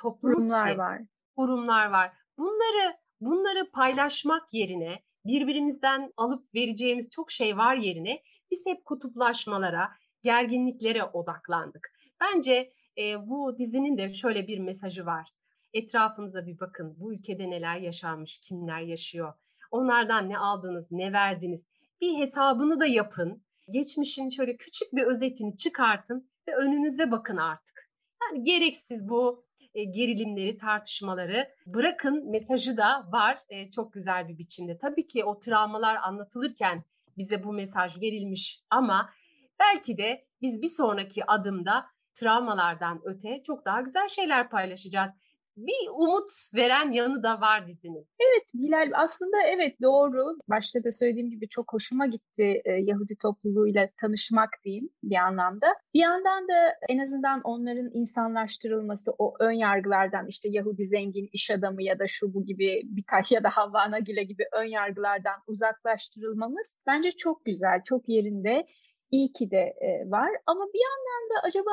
ki, 0.72 0.78
var. 0.78 1.02
Kurumlar 1.36 1.90
var. 1.90 2.12
Bunları 2.38 2.96
bunları 3.20 3.70
paylaşmak 3.70 4.54
yerine 4.54 5.02
birbirimizden 5.24 6.12
alıp 6.16 6.54
vereceğimiz 6.54 7.10
çok 7.10 7.30
şey 7.30 7.56
var 7.56 7.76
yerine 7.76 8.22
biz 8.50 8.66
hep 8.66 8.84
kutuplaşmalara, 8.84 9.88
gerginliklere 10.22 11.04
odaklandık. 11.04 11.92
Bence 12.20 12.72
e, 12.98 13.28
bu 13.28 13.58
dizinin 13.58 13.98
de 13.98 14.12
şöyle 14.12 14.46
bir 14.46 14.58
mesajı 14.58 15.06
var. 15.06 15.34
Etrafınıza 15.72 16.46
bir 16.46 16.60
bakın. 16.60 16.94
Bu 16.98 17.14
ülkede 17.14 17.50
neler 17.50 17.76
yaşanmış, 17.76 18.40
kimler 18.40 18.80
yaşıyor? 18.80 19.34
Onlardan 19.70 20.28
ne 20.28 20.38
aldınız, 20.38 20.90
ne 20.90 21.12
verdiniz? 21.12 21.66
Bir 22.00 22.18
hesabını 22.18 22.80
da 22.80 22.86
yapın. 22.86 23.42
Geçmişin 23.70 24.28
şöyle 24.28 24.56
küçük 24.56 24.92
bir 24.92 25.02
özetini 25.02 25.56
çıkartın 25.56 26.30
ve 26.48 26.56
önünüze 26.56 27.10
bakın 27.10 27.36
artık. 27.36 27.90
Yani 28.22 28.44
gereksiz 28.44 29.08
bu 29.08 29.44
e, 29.74 29.84
gerilimleri, 29.84 30.56
tartışmaları 30.56 31.48
bırakın 31.66 32.30
mesajı 32.30 32.76
da 32.76 33.06
var 33.12 33.38
e, 33.48 33.70
çok 33.70 33.92
güzel 33.92 34.28
bir 34.28 34.38
biçimde. 34.38 34.78
Tabii 34.78 35.06
ki 35.06 35.24
o 35.24 35.40
travmalar 35.40 35.96
anlatılırken 35.96 36.84
bize 37.16 37.44
bu 37.44 37.52
mesaj 37.52 38.00
verilmiş 38.00 38.62
ama 38.70 39.10
belki 39.58 39.98
de 39.98 40.24
biz 40.42 40.62
bir 40.62 40.68
sonraki 40.68 41.26
adımda 41.26 41.86
travmalardan 42.14 43.00
öte 43.04 43.42
çok 43.42 43.64
daha 43.64 43.80
güzel 43.80 44.08
şeyler 44.08 44.50
paylaşacağız 44.50 45.10
bir 45.56 45.88
umut 45.90 46.30
veren 46.54 46.92
yanı 46.92 47.22
da 47.22 47.40
var 47.40 47.66
dizinin. 47.66 48.08
Evet 48.20 48.44
Hilal 48.54 48.90
aslında 48.94 49.36
evet 49.46 49.82
doğru. 49.82 50.38
Başta 50.48 50.84
da 50.84 50.92
söylediğim 50.92 51.30
gibi 51.30 51.48
çok 51.48 51.72
hoşuma 51.72 52.06
gitti 52.06 52.62
e, 52.64 52.72
Yahudi 52.72 53.14
topluluğuyla 53.22 53.88
tanışmak 54.00 54.50
diyeyim 54.64 54.88
bir 55.02 55.16
anlamda. 55.16 55.66
Bir 55.94 56.00
yandan 56.00 56.48
da 56.48 56.74
en 56.88 56.98
azından 56.98 57.40
onların 57.44 57.90
insanlaştırılması 57.94 59.12
o 59.18 59.34
ön 59.40 59.52
yargılardan 59.52 60.26
işte 60.28 60.48
Yahudi 60.52 60.84
zengin 60.84 61.28
iş 61.32 61.50
adamı 61.50 61.82
ya 61.82 61.98
da 61.98 62.04
şu 62.08 62.34
bu 62.34 62.44
gibi 62.44 62.82
birkaç 62.84 63.32
ya 63.32 63.44
da 63.44 63.50
Havva 63.50 63.90
Nagile 63.90 64.24
gibi 64.24 64.44
ön 64.52 64.66
yargılardan 64.66 65.40
uzaklaştırılmamız 65.46 66.78
bence 66.86 67.10
çok 67.10 67.44
güzel, 67.44 67.80
çok 67.84 68.08
yerinde. 68.08 68.66
İyi 69.10 69.32
ki 69.32 69.50
de 69.50 69.56
e, 69.56 70.10
var 70.10 70.30
ama 70.46 70.64
bir 70.74 70.80
yandan 70.80 71.30
da 71.30 71.46
acaba 71.48 71.70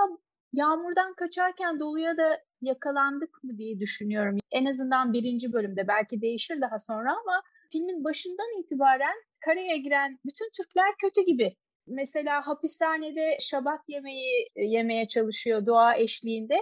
yağmurdan 0.53 1.13
kaçarken 1.13 1.79
doluya 1.79 2.17
da 2.17 2.39
yakalandık 2.61 3.43
mı 3.43 3.57
diye 3.57 3.79
düşünüyorum. 3.79 4.37
En 4.51 4.65
azından 4.65 5.13
birinci 5.13 5.53
bölümde 5.53 5.87
belki 5.87 6.21
değişir 6.21 6.61
daha 6.61 6.79
sonra 6.79 7.11
ama 7.11 7.43
filmin 7.71 8.03
başından 8.03 8.59
itibaren 8.59 9.15
karaya 9.39 9.77
giren 9.77 10.19
bütün 10.25 10.49
Türkler 10.57 10.93
kötü 11.01 11.25
gibi. 11.25 11.55
Mesela 11.87 12.47
hapishanede 12.47 13.37
şabat 13.41 13.89
yemeği 13.89 14.47
e, 14.55 14.63
yemeye 14.63 15.07
çalışıyor 15.07 15.65
dua 15.65 15.95
eşliğinde. 15.95 16.55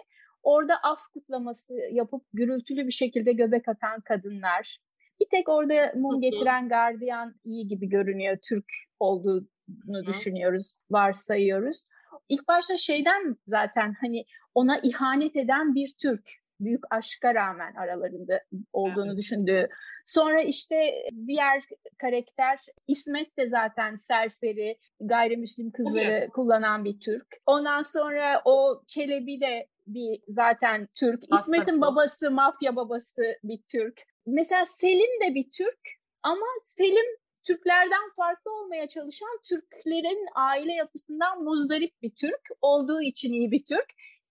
Orada 0.44 0.76
af 0.84 1.00
kutlaması 1.14 1.74
yapıp 1.92 2.24
gürültülü 2.34 2.88
bir 2.88 2.92
şekilde 2.92 3.32
göbek 3.34 3.68
atan 3.68 4.02
kadınlar. 4.02 4.80
Bir 5.20 5.28
tek 5.32 5.50
orada 5.50 5.94
mum 5.96 6.22
getiren 6.22 6.70
gardiyan 6.70 7.36
iyi 7.44 7.68
gibi 7.68 7.90
görünüyor. 7.90 8.38
Türk 8.44 8.66
olduğunu 9.00 10.06
düşünüyoruz, 10.08 10.78
varsayıyoruz. 10.92 11.86
İlk 12.30 12.48
başta 12.48 12.78
şeyden 12.78 13.36
zaten 13.46 13.96
hani 14.02 14.26
ona 14.56 14.80
ihanet 14.84 15.36
eden 15.36 15.76
bir 15.76 15.94
Türk 16.02 16.30
büyük 16.60 16.84
aşka 16.90 17.36
rağmen 17.36 17.74
aralarında 17.74 18.42
olduğunu 18.74 19.08
evet. 19.08 19.18
düşündüğü. 19.18 19.70
Sonra 20.06 20.42
işte 20.42 20.94
diğer 21.28 21.64
karakter 21.98 22.60
İsmet 22.88 23.38
de 23.38 23.50
zaten 23.50 23.96
serseri 23.96 24.78
gayrimüslim 25.00 25.72
kızları 25.72 26.12
evet. 26.12 26.30
kullanan 26.30 26.86
bir 26.86 27.00
Türk. 27.00 27.28
Ondan 27.46 27.82
sonra 27.82 28.42
o 28.46 28.84
Çelebi 28.88 29.42
de 29.42 29.68
bir 29.88 30.22
zaten 30.28 30.88
Türk. 30.96 31.24
İsmet'in 31.34 31.82
babası 31.82 32.32
mafya 32.32 32.76
babası 32.76 33.24
bir 33.44 33.60
Türk. 33.72 34.02
Mesela 34.26 34.66
Selim 34.66 35.22
de 35.24 35.36
bir 35.36 35.50
Türk 35.50 35.80
ama 36.24 36.46
Selim 36.62 37.06
Türklerden 37.48 38.10
farklı 38.16 38.52
olmaya 38.52 38.88
çalışan 38.88 39.40
Türklerin 39.44 40.28
aile 40.36 40.74
yapısından 40.74 41.44
muzdarip 41.44 42.02
bir 42.02 42.12
Türk 42.16 42.42
olduğu 42.62 43.02
için 43.02 43.34
iyi 43.34 43.52
bir 43.52 43.64
Türk. 43.66 43.86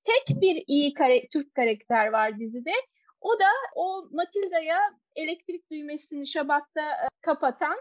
Tek 0.04 0.40
bir 0.40 0.64
iyi 0.66 0.94
kare, 0.94 1.28
Türk 1.28 1.54
karakter 1.54 2.06
var 2.06 2.38
dizide. 2.38 2.72
O 3.20 3.40
da 3.40 3.48
o 3.74 4.08
Matilda'ya 4.10 4.78
elektrik 5.16 5.70
düğmesini 5.70 6.26
Şabat'ta 6.26 6.82
e, 6.82 7.08
kapatan 7.20 7.76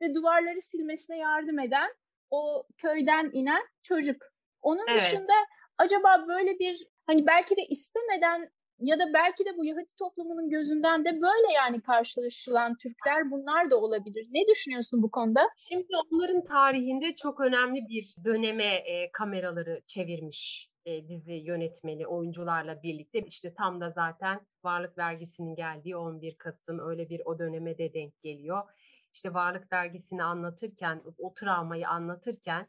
ve 0.00 0.14
duvarları 0.14 0.62
silmesine 0.62 1.18
yardım 1.18 1.58
eden 1.58 1.94
o 2.30 2.66
köyden 2.76 3.30
inen 3.32 3.62
çocuk. 3.82 4.22
Onun 4.62 4.86
evet. 4.88 5.00
dışında 5.00 5.32
acaba 5.78 6.28
böyle 6.28 6.58
bir 6.58 6.86
hani 7.06 7.26
belki 7.26 7.56
de 7.56 7.62
istemeden 7.62 8.50
ya 8.80 9.00
da 9.00 9.12
belki 9.14 9.44
de 9.44 9.56
bu 9.56 9.64
Yahudi 9.64 9.96
toplumunun 9.98 10.50
gözünden 10.50 11.04
de 11.04 11.22
böyle 11.22 11.52
yani 11.54 11.80
karşılaşılan 11.80 12.76
Türkler 12.76 13.30
bunlar 13.30 13.70
da 13.70 13.80
olabilir. 13.80 14.28
Ne 14.30 14.46
düşünüyorsun 14.46 15.02
bu 15.02 15.10
konuda? 15.10 15.48
Şimdi 15.56 15.86
onların 16.10 16.44
tarihinde 16.44 17.14
çok 17.14 17.40
önemli 17.40 17.88
bir 17.88 18.14
döneme 18.24 18.74
e, 18.74 19.12
kameraları 19.12 19.80
çevirmiş 19.86 20.70
e, 20.84 21.08
dizi 21.08 21.34
yönetmeni 21.34 22.06
oyuncularla 22.06 22.82
birlikte. 22.82 23.20
İşte 23.20 23.54
tam 23.54 23.80
da 23.80 23.90
zaten 23.90 24.40
varlık 24.64 24.98
vergisinin 24.98 25.54
geldiği 25.54 25.96
11 25.96 26.34
Kasım 26.34 26.88
öyle 26.88 27.08
bir 27.08 27.22
o 27.24 27.38
döneme 27.38 27.78
de 27.78 27.94
denk 27.94 28.22
geliyor. 28.22 28.62
İşte 29.14 29.34
varlık 29.34 29.72
vergisini 29.72 30.22
anlatırken, 30.22 31.02
o 31.18 31.34
travmayı 31.34 31.88
anlatırken 31.88 32.66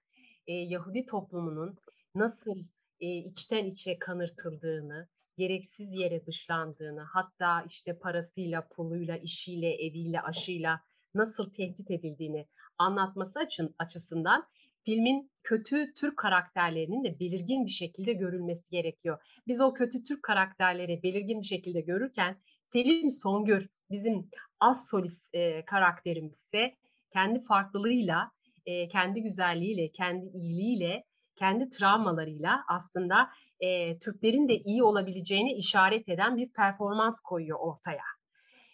e, 0.48 0.54
Yahudi 0.54 1.06
toplumunun 1.06 1.78
nasıl 2.16 2.60
e, 3.00 3.08
içten 3.08 3.66
içe 3.66 4.00
kanırtıldığını, 4.00 5.08
gereksiz 5.38 5.96
yere 5.96 6.26
dışlandığını, 6.26 7.02
hatta 7.02 7.64
işte 7.68 8.00
parasıyla, 8.00 8.68
puluyla, 8.68 9.18
işiyle, 9.18 9.74
eviyle, 9.74 10.22
aşıyla 10.22 10.82
nasıl 11.16 11.52
tehdit 11.52 11.92
edildiğini 11.92 12.48
anlatması 12.78 13.40
açın, 13.40 13.76
açısından 13.80 14.48
filmin 14.84 15.32
kötü 15.44 15.94
Türk 15.94 16.18
karakterlerinin 16.18 17.04
de 17.04 17.20
belirgin 17.20 17.66
bir 17.66 17.72
şekilde 17.72 18.14
görülmesi 18.14 18.72
gerekiyor. 18.72 19.22
Biz 19.48 19.62
o 19.62 19.74
kötü 19.74 20.04
Türk 20.04 20.24
karakterleri 20.24 21.04
belirgin 21.04 21.42
bir 21.42 21.48
şekilde 21.48 21.82
görürken 21.82 22.38
Selim 22.66 23.12
Songür 23.12 23.68
bizim 23.92 24.30
az 24.60 24.90
solist 24.90 25.26
e, 25.34 25.66
karakterimiz 25.66 26.38
ise 26.38 26.76
kendi 27.14 27.40
farklılığıyla, 27.40 28.32
e, 28.66 28.88
kendi 28.88 29.22
güzelliğiyle, 29.22 29.92
kendi 29.92 30.26
iyiliğiyle, 30.26 31.04
kendi 31.36 31.70
travmalarıyla 31.70 32.64
aslında 32.68 33.30
e, 33.62 34.00
Türklerin 34.00 34.50
de 34.50 34.58
iyi 34.58 34.84
olabileceğini 34.84 35.54
işaret 35.54 36.10
eden 36.10 36.38
bir 36.38 36.50
performans 36.50 37.20
koyuyor 37.20 37.60
ortaya. 37.60 38.04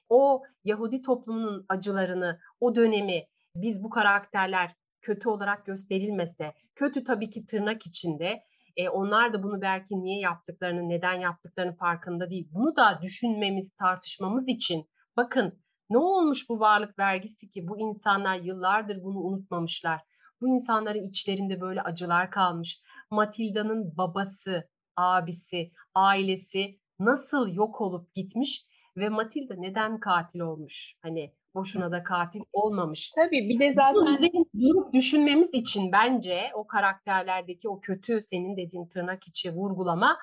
o 0.09 0.43
Yahudi 0.63 1.01
toplumunun 1.01 1.65
acılarını, 1.69 2.39
o 2.59 2.75
dönemi 2.75 3.23
biz 3.55 3.83
bu 3.83 3.89
karakterler 3.89 4.75
kötü 5.01 5.29
olarak 5.29 5.65
gösterilmese, 5.65 6.53
kötü 6.75 7.03
tabii 7.03 7.29
ki 7.29 7.45
tırnak 7.45 7.85
içinde, 7.85 8.43
e, 8.77 8.89
onlar 8.89 9.33
da 9.33 9.43
bunu 9.43 9.61
belki 9.61 10.03
niye 10.03 10.19
yaptıklarını, 10.19 10.89
neden 10.89 11.13
yaptıklarını 11.13 11.75
farkında 11.75 12.29
değil. 12.29 12.47
Bunu 12.51 12.75
da 12.75 12.99
düşünmemiz, 13.01 13.75
tartışmamız 13.75 14.47
için 14.47 14.89
bakın 15.17 15.59
ne 15.89 15.97
olmuş 15.97 16.49
bu 16.49 16.59
varlık 16.59 16.99
vergisi 16.99 17.49
ki 17.49 17.67
bu 17.67 17.79
insanlar 17.79 18.35
yıllardır 18.35 19.03
bunu 19.03 19.19
unutmamışlar. 19.19 20.01
Bu 20.41 20.47
insanların 20.47 21.03
içlerinde 21.03 21.61
böyle 21.61 21.81
acılar 21.81 22.31
kalmış. 22.31 22.81
Matilda'nın 23.11 23.97
babası, 23.97 24.69
abisi, 24.97 25.71
ailesi 25.95 26.79
nasıl 26.99 27.53
yok 27.53 27.81
olup 27.81 28.13
gitmiş 28.13 28.65
ve 28.97 29.09
Matilda 29.09 29.55
neden 29.57 29.99
katil 29.99 30.39
olmuş? 30.39 30.95
Hani 31.01 31.33
boşuna 31.55 31.91
da 31.91 32.03
katil 32.03 32.41
olmamış. 32.53 33.09
Tabii 33.09 33.49
bir 33.49 33.59
de 33.59 33.73
zaten 33.73 34.43
durup 34.59 34.93
düşünmemiz 34.93 35.53
için 35.53 35.91
bence 35.91 36.41
o 36.53 36.67
karakterlerdeki 36.67 37.69
o 37.69 37.79
kötü 37.79 38.21
senin 38.21 38.57
dediğin 38.57 38.85
tırnak 38.85 39.27
içi 39.27 39.51
vurgulama 39.51 40.17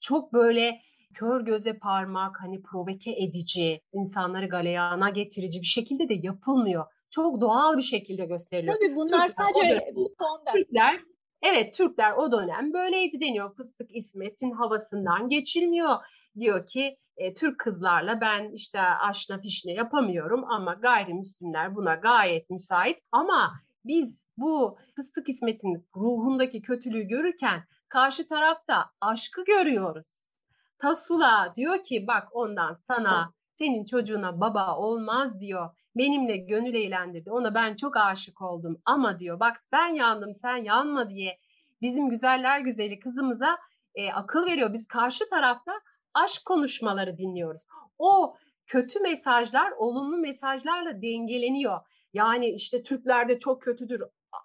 çok 0.00 0.32
böyle 0.32 0.80
kör 1.14 1.40
göze 1.40 1.78
parmak 1.78 2.36
hani 2.40 2.62
provoke 2.62 3.10
edici, 3.10 3.80
insanları 3.92 4.48
galeyana 4.48 5.10
getirici 5.10 5.60
bir 5.60 5.66
şekilde 5.66 6.08
de 6.08 6.14
yapılmıyor. 6.22 6.84
Çok 7.10 7.40
doğal 7.40 7.76
bir 7.76 7.82
şekilde 7.82 8.26
gösteriliyor. 8.26 8.74
Tabii 8.74 8.96
bunlar 8.96 9.28
Türkler, 9.28 9.28
sadece 9.28 9.92
bu. 9.94 10.14
Türkler 10.52 11.00
Evet 11.42 11.74
Türkler 11.74 12.12
o 12.12 12.32
dönem 12.32 12.72
böyleydi 12.72 13.20
deniyor. 13.20 13.54
Fıstık 13.54 13.96
İsmet'in 13.96 14.50
havasından 14.50 15.28
geçilmiyor. 15.28 15.96
Diyor 16.38 16.66
ki 16.66 16.98
e, 17.16 17.34
Türk 17.34 17.60
kızlarla 17.60 18.20
ben 18.20 18.52
işte 18.52 18.80
aşna 18.80 19.38
fişne 19.38 19.72
yapamıyorum 19.72 20.44
ama 20.44 20.74
gayrimüslimler 20.74 21.76
buna 21.76 21.94
gayet 21.94 22.50
müsait. 22.50 22.98
Ama 23.12 23.52
biz 23.84 24.26
bu 24.36 24.78
Fıstık 24.96 25.28
İsmet'in 25.28 25.88
ruhundaki 25.96 26.62
kötülüğü 26.62 27.02
görürken 27.02 27.64
karşı 27.88 28.28
tarafta 28.28 28.84
aşkı 29.00 29.44
görüyoruz. 29.44 30.32
Tasula 30.78 31.52
diyor 31.56 31.84
ki 31.84 32.04
bak 32.06 32.28
ondan 32.32 32.74
sana 32.74 33.32
senin 33.58 33.84
çocuğuna 33.84 34.40
baba 34.40 34.76
olmaz 34.76 35.40
diyor. 35.40 35.70
Benimle 35.96 36.36
gönül 36.36 36.74
eğlendirdi. 36.74 37.30
Ona 37.30 37.54
ben 37.54 37.76
çok 37.76 37.96
aşık 37.96 38.42
oldum 38.42 38.82
ama 38.84 39.18
diyor 39.18 39.40
bak 39.40 39.64
ben 39.72 39.86
yandım 39.86 40.34
sen 40.34 40.56
yanma 40.56 41.10
diye 41.10 41.38
bizim 41.82 42.08
güzeller 42.08 42.60
güzeli 42.60 42.98
kızımıza 42.98 43.58
e, 43.94 44.12
akıl 44.12 44.46
veriyor. 44.46 44.72
Biz 44.72 44.86
karşı 44.86 45.30
tarafta 45.30 45.72
aşk 46.14 46.44
konuşmaları 46.44 47.18
dinliyoruz. 47.18 47.66
O 47.98 48.36
kötü 48.66 49.00
mesajlar 49.00 49.70
olumlu 49.70 50.16
mesajlarla 50.16 51.02
dengeleniyor. 51.02 51.80
Yani 52.12 52.50
işte 52.50 52.82
Türklerde 52.82 53.38
çok 53.38 53.62
kötüdür, 53.62 54.02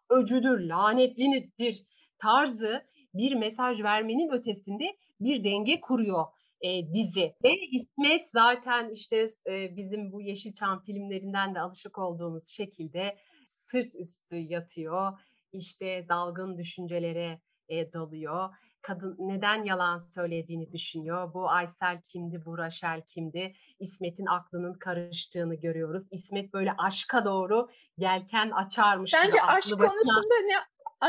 öcüdür, 0.09 0.59
lanetlidir 0.59 1.85
tarzı 2.19 2.85
bir 3.13 3.35
mesaj 3.35 3.83
vermenin 3.83 4.29
ötesinde 4.29 4.85
bir 5.19 5.43
denge 5.43 5.81
kuruyor 5.81 6.25
e, 6.61 6.93
dizi. 6.93 7.35
Ve 7.43 7.55
İsmet 7.71 8.29
zaten 8.29 8.89
işte 8.89 9.27
e, 9.47 9.75
bizim 9.77 10.11
bu 10.11 10.21
Yeşilçam 10.21 10.83
filmlerinden 10.83 11.55
de 11.55 11.59
alışık 11.59 11.97
olduğumuz 11.97 12.47
şekilde 12.47 13.17
sırt 13.45 13.95
üstü 13.95 14.35
yatıyor. 14.35 15.19
İşte 15.51 16.05
dalgın 16.09 16.57
düşüncelere 16.57 17.41
e, 17.69 17.93
dalıyor 17.93 18.49
kadın 18.85 19.15
neden 19.19 19.63
yalan 19.63 19.97
söylediğini 19.97 20.71
düşünüyor. 20.71 21.33
Bu 21.33 21.49
Aysel 21.49 22.01
kimdi, 22.01 22.45
bu 22.45 22.57
Raşel 22.57 23.01
kimdi? 23.01 23.53
İsmet'in 23.79 24.25
aklının 24.25 24.73
karıştığını 24.73 25.55
görüyoruz. 25.55 26.03
İsmet 26.11 26.53
böyle 26.53 26.73
aşka 26.77 27.25
doğru 27.25 27.69
yelken 27.97 28.51
açarmış. 28.51 29.11
Sence 29.11 29.41
aşk 29.41 29.71
başına... 29.71 29.77
konusunda 29.77 30.35
ne 30.45 30.53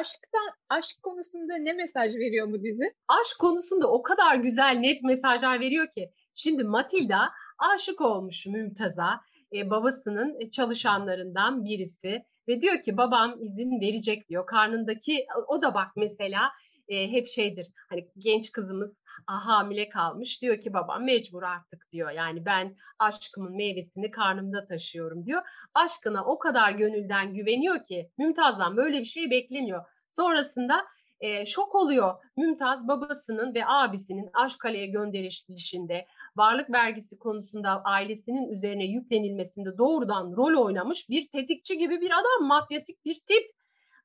aşktan 0.00 0.50
aşk 0.68 1.02
konusunda 1.02 1.56
ne 1.56 1.72
mesaj 1.72 2.16
veriyor 2.16 2.52
bu 2.52 2.62
dizi? 2.62 2.94
Aşk 3.08 3.38
konusunda 3.38 3.90
o 3.92 4.02
kadar 4.02 4.34
güzel 4.34 4.76
net 4.76 5.02
mesajlar 5.02 5.60
veriyor 5.60 5.86
ki. 5.94 6.10
Şimdi 6.34 6.64
Matilda 6.64 7.30
aşık 7.58 8.00
olmuş 8.00 8.46
Mümtaz'a. 8.46 9.20
E, 9.52 9.70
babasının 9.70 10.50
çalışanlarından 10.50 11.64
birisi 11.64 12.22
ve 12.48 12.60
diyor 12.60 12.82
ki 12.82 12.96
babam 12.96 13.42
izin 13.42 13.80
verecek 13.80 14.28
diyor. 14.28 14.46
Karnındaki 14.46 15.26
o 15.48 15.62
da 15.62 15.74
bak 15.74 15.88
mesela 15.96 16.52
e, 16.88 17.12
hep 17.12 17.28
şeydir 17.28 17.66
hani 17.88 18.08
genç 18.18 18.52
kızımız 18.52 18.96
hamile 19.26 19.88
kalmış 19.88 20.42
diyor 20.42 20.56
ki 20.60 20.72
babam 20.72 21.04
mecbur 21.04 21.42
artık 21.42 21.86
diyor 21.92 22.10
yani 22.10 22.46
ben 22.46 22.76
aşkımın 22.98 23.56
meyvesini 23.56 24.10
karnımda 24.10 24.66
taşıyorum 24.66 25.26
diyor. 25.26 25.42
Aşkına 25.74 26.24
o 26.24 26.38
kadar 26.38 26.70
gönülden 26.70 27.34
güveniyor 27.34 27.84
ki 27.84 28.10
Mümtaz'dan 28.18 28.76
böyle 28.76 29.00
bir 29.00 29.04
şey 29.04 29.30
beklemiyor. 29.30 29.84
Sonrasında 30.16 30.84
e, 31.20 31.46
şok 31.46 31.74
oluyor. 31.74 32.14
Mümtaz 32.36 32.88
babasının 32.88 33.54
ve 33.54 33.66
abisinin 33.66 34.30
Aşkale'ye 34.32 34.86
gönderilişinde 34.86 36.06
varlık 36.36 36.70
vergisi 36.70 37.18
konusunda 37.18 37.82
ailesinin 37.84 38.48
üzerine 38.48 38.84
yüklenilmesinde 38.86 39.78
doğrudan 39.78 40.32
rol 40.36 40.64
oynamış 40.64 41.08
bir 41.10 41.28
tetikçi 41.28 41.78
gibi 41.78 42.00
bir 42.00 42.10
adam, 42.10 42.48
mafyatik 42.48 43.04
bir 43.04 43.14
tip. 43.14 43.56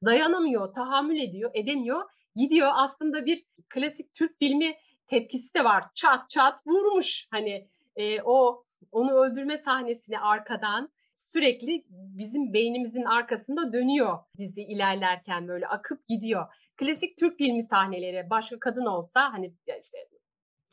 Dayanamıyor, 0.05 0.73
tahammül 0.73 1.19
ediyor, 1.19 1.51
edemiyor 1.53 2.01
gidiyor 2.35 2.71
aslında 2.73 3.25
bir 3.25 3.43
klasik 3.69 4.13
Türk 4.13 4.39
filmi 4.39 4.75
tepkisi 5.07 5.53
de 5.53 5.63
var. 5.63 5.83
Çat 5.95 6.29
çat 6.29 6.67
vurmuş 6.67 7.27
hani 7.31 7.67
e, 7.95 8.21
o 8.21 8.63
onu 8.91 9.11
öldürme 9.11 9.57
sahnesini 9.57 10.19
arkadan 10.19 10.89
sürekli 11.21 11.85
bizim 11.89 12.53
beynimizin 12.53 13.03
arkasında 13.03 13.73
dönüyor 13.73 14.19
dizi 14.37 14.61
ilerlerken 14.61 15.47
böyle 15.47 15.67
akıp 15.67 16.07
gidiyor. 16.07 16.45
Klasik 16.77 17.17
Türk 17.17 17.37
filmi 17.37 17.63
sahneleri 17.63 18.29
başka 18.29 18.59
kadın 18.59 18.85
olsa 18.85 19.33
hani 19.33 19.53
işte 19.81 19.97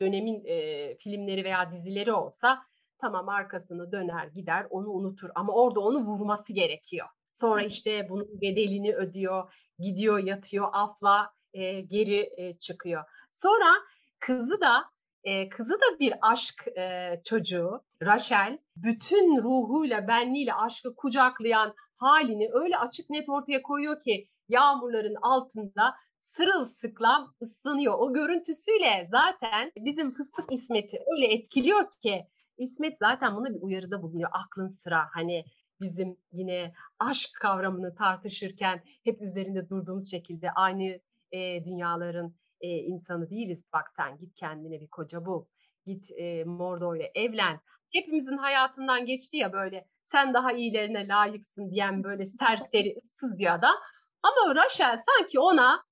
dönemin 0.01 0.43
e, 0.45 0.95
filmleri 0.97 1.43
veya 1.43 1.71
dizileri 1.71 2.13
olsa 2.13 2.63
tamam 2.97 3.29
arkasını 3.29 3.91
döner 3.91 4.27
gider 4.27 4.67
onu 4.69 4.89
unutur 4.89 5.29
ama 5.35 5.53
orada 5.53 5.79
onu 5.79 5.99
vurması 5.99 6.53
gerekiyor. 6.53 7.07
Sonra 7.31 7.63
işte 7.63 8.09
bunun 8.09 8.41
bedelini 8.41 8.95
ödüyor, 8.95 9.53
gidiyor 9.79 10.19
yatıyor 10.19 10.69
afla 10.71 11.33
e, 11.53 11.81
geri 11.81 12.29
e, 12.37 12.57
çıkıyor. 12.57 13.03
Sonra 13.31 13.73
kızı 14.19 14.61
da 14.61 14.85
e, 15.23 15.49
kızı 15.49 15.73
da 15.73 15.99
bir 15.99 16.13
aşk 16.21 16.67
e, 16.77 17.11
çocuğu 17.25 17.81
Rachel 18.03 18.57
bütün 18.75 19.43
ruhuyla 19.43 20.07
benliğiyle 20.07 20.53
aşkı 20.53 20.95
kucaklayan 20.95 21.75
halini 21.97 22.49
öyle 22.53 22.77
açık 22.77 23.09
net 23.09 23.29
ortaya 23.29 23.61
koyuyor 23.61 24.01
ki 24.01 24.27
yağmurların 24.49 25.15
altında 25.21 25.95
sırılsıklam 26.19 27.33
ıslanıyor. 27.41 27.95
O 27.99 28.13
görüntüsüyle 28.13 29.07
zaten 29.11 29.71
bizim 29.77 30.13
fıstık 30.13 30.51
İsmet'i 30.51 30.99
öyle 31.13 31.33
etkiliyor 31.33 31.91
ki 32.03 32.25
İsmet 32.57 32.97
zaten 32.99 33.35
buna 33.35 33.49
bir 33.49 33.61
uyarıda 33.61 34.01
bulunuyor. 34.01 34.29
Aklın 34.33 34.67
sıra 34.67 35.07
hani 35.11 35.45
bizim 35.81 36.17
yine 36.31 36.73
aşk 36.99 37.29
kavramını 37.41 37.95
tartışırken 37.95 38.83
hep 39.03 39.21
üzerinde 39.21 39.69
durduğumuz 39.69 40.11
şekilde 40.11 40.51
aynı 40.51 40.99
e, 41.31 41.65
dünyaların 41.65 42.35
e, 42.61 42.67
insanı 42.67 43.29
değiliz. 43.29 43.65
Bak 43.73 43.91
sen 43.95 44.17
git 44.17 44.35
kendine 44.35 44.81
bir 44.81 44.87
koca 44.87 45.25
bul. 45.25 45.45
Git 45.85 46.11
e, 46.17 46.43
Mordo 46.43 46.95
ile 46.95 47.11
evlen. 47.15 47.59
Hepimizin 47.93 48.37
hayatından 48.37 49.05
geçti 49.05 49.37
ya 49.37 49.53
böyle 49.53 49.87
sen 50.03 50.33
daha 50.33 50.51
iyilerine 50.51 51.07
layıksın 51.07 51.71
diyen 51.71 52.03
böyle 52.03 52.25
serseri 52.25 52.95
ıssız 52.97 53.37
bir 53.37 53.53
adam. 53.53 53.75
Ama 54.23 54.55
Rachel 54.55 54.97
sanki 54.97 55.39
ona 55.39 55.83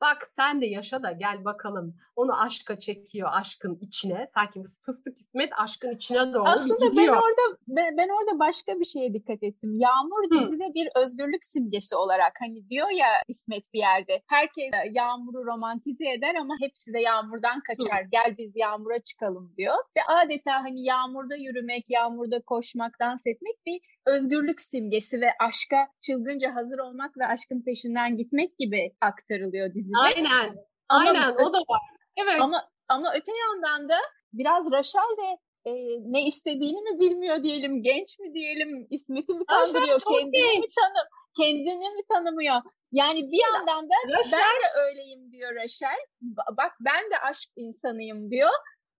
bak 0.00 0.26
sen 0.36 0.60
de 0.60 0.66
yaşa 0.66 1.02
da 1.02 1.12
gel 1.12 1.44
bakalım. 1.44 1.96
Onu 2.16 2.40
aşka 2.40 2.78
çekiyor 2.78 3.28
aşkın 3.32 3.78
içine. 3.80 4.30
Sanki 4.34 4.60
bu 4.60 4.64
fıstık 4.80 5.18
İsmet 5.18 5.52
aşkın 5.58 5.94
içine 5.94 6.32
doğru 6.32 6.48
Aslında 6.48 6.86
gidiyor. 6.86 7.16
ben 7.16 7.22
orada 7.22 7.58
ben, 7.68 7.96
ben 7.96 8.08
orada 8.08 8.38
başka 8.38 8.80
bir 8.80 8.84
şeye 8.84 9.14
dikkat 9.14 9.42
ettim. 9.42 9.74
Yağmur 9.74 10.24
Hı. 10.30 10.40
dizide 10.40 10.74
bir 10.74 10.88
özgürlük 10.96 11.44
simgesi 11.44 11.96
olarak 11.96 12.32
hani 12.40 12.68
diyor 12.70 12.90
ya 12.90 13.08
İsmet 13.28 13.72
bir 13.74 13.78
yerde. 13.78 14.22
Herkes 14.26 14.70
Yağmur'u 14.90 15.46
romantize 15.46 16.10
eder 16.10 16.34
ama 16.40 16.54
hepsi 16.60 16.92
de 16.94 17.00
Yağmur'dan 17.00 17.60
kaçar. 17.60 18.04
Hı. 18.04 18.08
Gel 18.10 18.34
biz 18.38 18.56
Yağmur'a 18.56 18.98
çıkalım 18.98 19.54
diyor. 19.56 19.74
Ve 19.96 20.00
adeta 20.08 20.52
hani 20.52 20.84
Yağmur'da 20.84 21.36
yürümek, 21.36 21.90
Yağmur'da 21.90 22.40
koşmak, 22.40 23.00
dans 23.00 23.26
etmek 23.26 23.66
bir 23.66 23.80
özgürlük 24.06 24.60
simgesi 24.60 25.20
ve 25.20 25.30
aşka 25.40 25.88
çılgınca 26.00 26.54
hazır 26.54 26.78
olmak 26.78 27.18
ve 27.18 27.26
aşkın 27.26 27.62
peşinden 27.62 28.16
gitmek 28.16 28.58
gibi 28.58 28.92
aktarılıyor 29.00 29.74
dizide. 29.74 29.98
Aynen. 29.98 30.56
Ama, 30.88 31.10
Aynen 31.10 31.32
o 31.32 31.52
da 31.52 31.58
var. 31.58 31.80
Evet. 32.16 32.40
Ama 32.40 32.68
ama 32.88 33.12
öte 33.14 33.32
yandan 33.36 33.88
da 33.88 33.98
biraz 34.32 34.72
Rachel 34.72 35.16
de 35.18 35.38
e, 35.70 35.72
ne 36.12 36.26
istediğini 36.26 36.80
mi 36.80 37.00
bilmiyor 37.00 37.42
diyelim, 37.42 37.82
genç 37.82 38.18
mi 38.18 38.34
diyelim, 38.34 38.86
İsmet'i 38.90 39.34
mi 39.34 39.44
kandırıyor, 39.46 40.00
kendini 40.00 40.30
genç. 40.30 40.58
mi 40.58 40.66
tanı 40.76 41.08
kendini 41.36 41.90
mi 41.90 42.02
tanımıyor? 42.12 42.62
Yani 42.92 43.32
bir 43.32 43.40
yandan 43.52 43.84
da 43.90 43.94
Rachel, 44.18 44.32
ben 44.32 44.60
de 44.60 44.80
öyleyim 44.86 45.32
diyor 45.32 45.54
Rachel. 45.54 45.98
Bak 46.56 46.72
ben 46.80 47.10
de 47.10 47.18
aşk 47.18 47.50
insanıyım 47.56 48.30
diyor. 48.30 48.50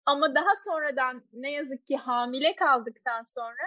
Ama 0.07 0.35
daha 0.35 0.57
sonradan 0.57 1.23
ne 1.33 1.53
yazık 1.53 1.87
ki 1.87 1.97
hamile 1.97 2.57
kaldıktan 2.57 3.23
sonra 3.23 3.67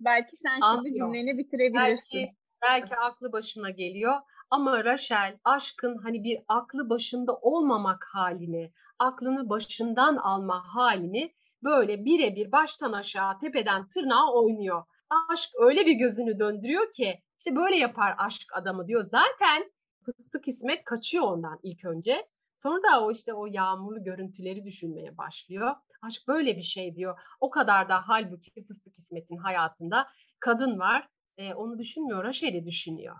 belki 0.00 0.36
sen 0.36 0.54
şimdi 0.54 0.64
Anlıyor. 0.64 0.96
cümleni 0.96 1.38
bitirebilirsin. 1.38 2.18
Belki, 2.18 2.34
belki 2.62 2.96
aklı 2.96 3.32
başına 3.32 3.70
geliyor. 3.70 4.20
Ama 4.50 4.84
Rachel 4.84 5.38
aşkın 5.44 5.98
hani 5.98 6.24
bir 6.24 6.40
aklı 6.48 6.90
başında 6.90 7.34
olmamak 7.36 8.04
halini, 8.12 8.72
aklını 8.98 9.50
başından 9.50 10.16
alma 10.16 10.74
halini 10.74 11.34
böyle 11.62 12.04
birebir 12.04 12.52
baştan 12.52 12.92
aşağı 12.92 13.38
tepeden 13.38 13.88
tırnağa 13.88 14.32
oynuyor. 14.32 14.84
Aşk 15.30 15.50
öyle 15.58 15.86
bir 15.86 15.92
gözünü 15.92 16.38
döndürüyor 16.38 16.92
ki 16.92 17.20
işte 17.38 17.56
böyle 17.56 17.76
yapar 17.76 18.14
aşk 18.18 18.52
adamı 18.52 18.86
diyor. 18.88 19.02
Zaten 19.02 19.72
fıstık 20.04 20.48
İsmet 20.48 20.84
kaçıyor 20.84 21.24
ondan 21.24 21.58
ilk 21.62 21.84
önce. 21.84 22.28
Sonra 22.56 22.82
da 22.82 23.04
o 23.04 23.12
işte 23.12 23.34
o 23.34 23.46
yağmurlu 23.46 24.04
görüntüleri 24.04 24.64
düşünmeye 24.64 25.18
başlıyor. 25.18 25.74
Aşk 26.02 26.28
böyle 26.28 26.56
bir 26.56 26.62
şey 26.62 26.96
diyor. 26.96 27.18
O 27.40 27.50
kadar 27.50 27.88
da 27.88 28.08
halbuki 28.08 28.64
Fıstık 28.66 28.98
İsmet'in 28.98 29.36
hayatında 29.36 30.06
kadın 30.40 30.78
var. 30.78 31.08
E, 31.36 31.54
onu 31.54 31.78
düşünmüyor, 31.78 32.24
Raşel'i 32.24 32.66
düşünüyor. 32.66 33.16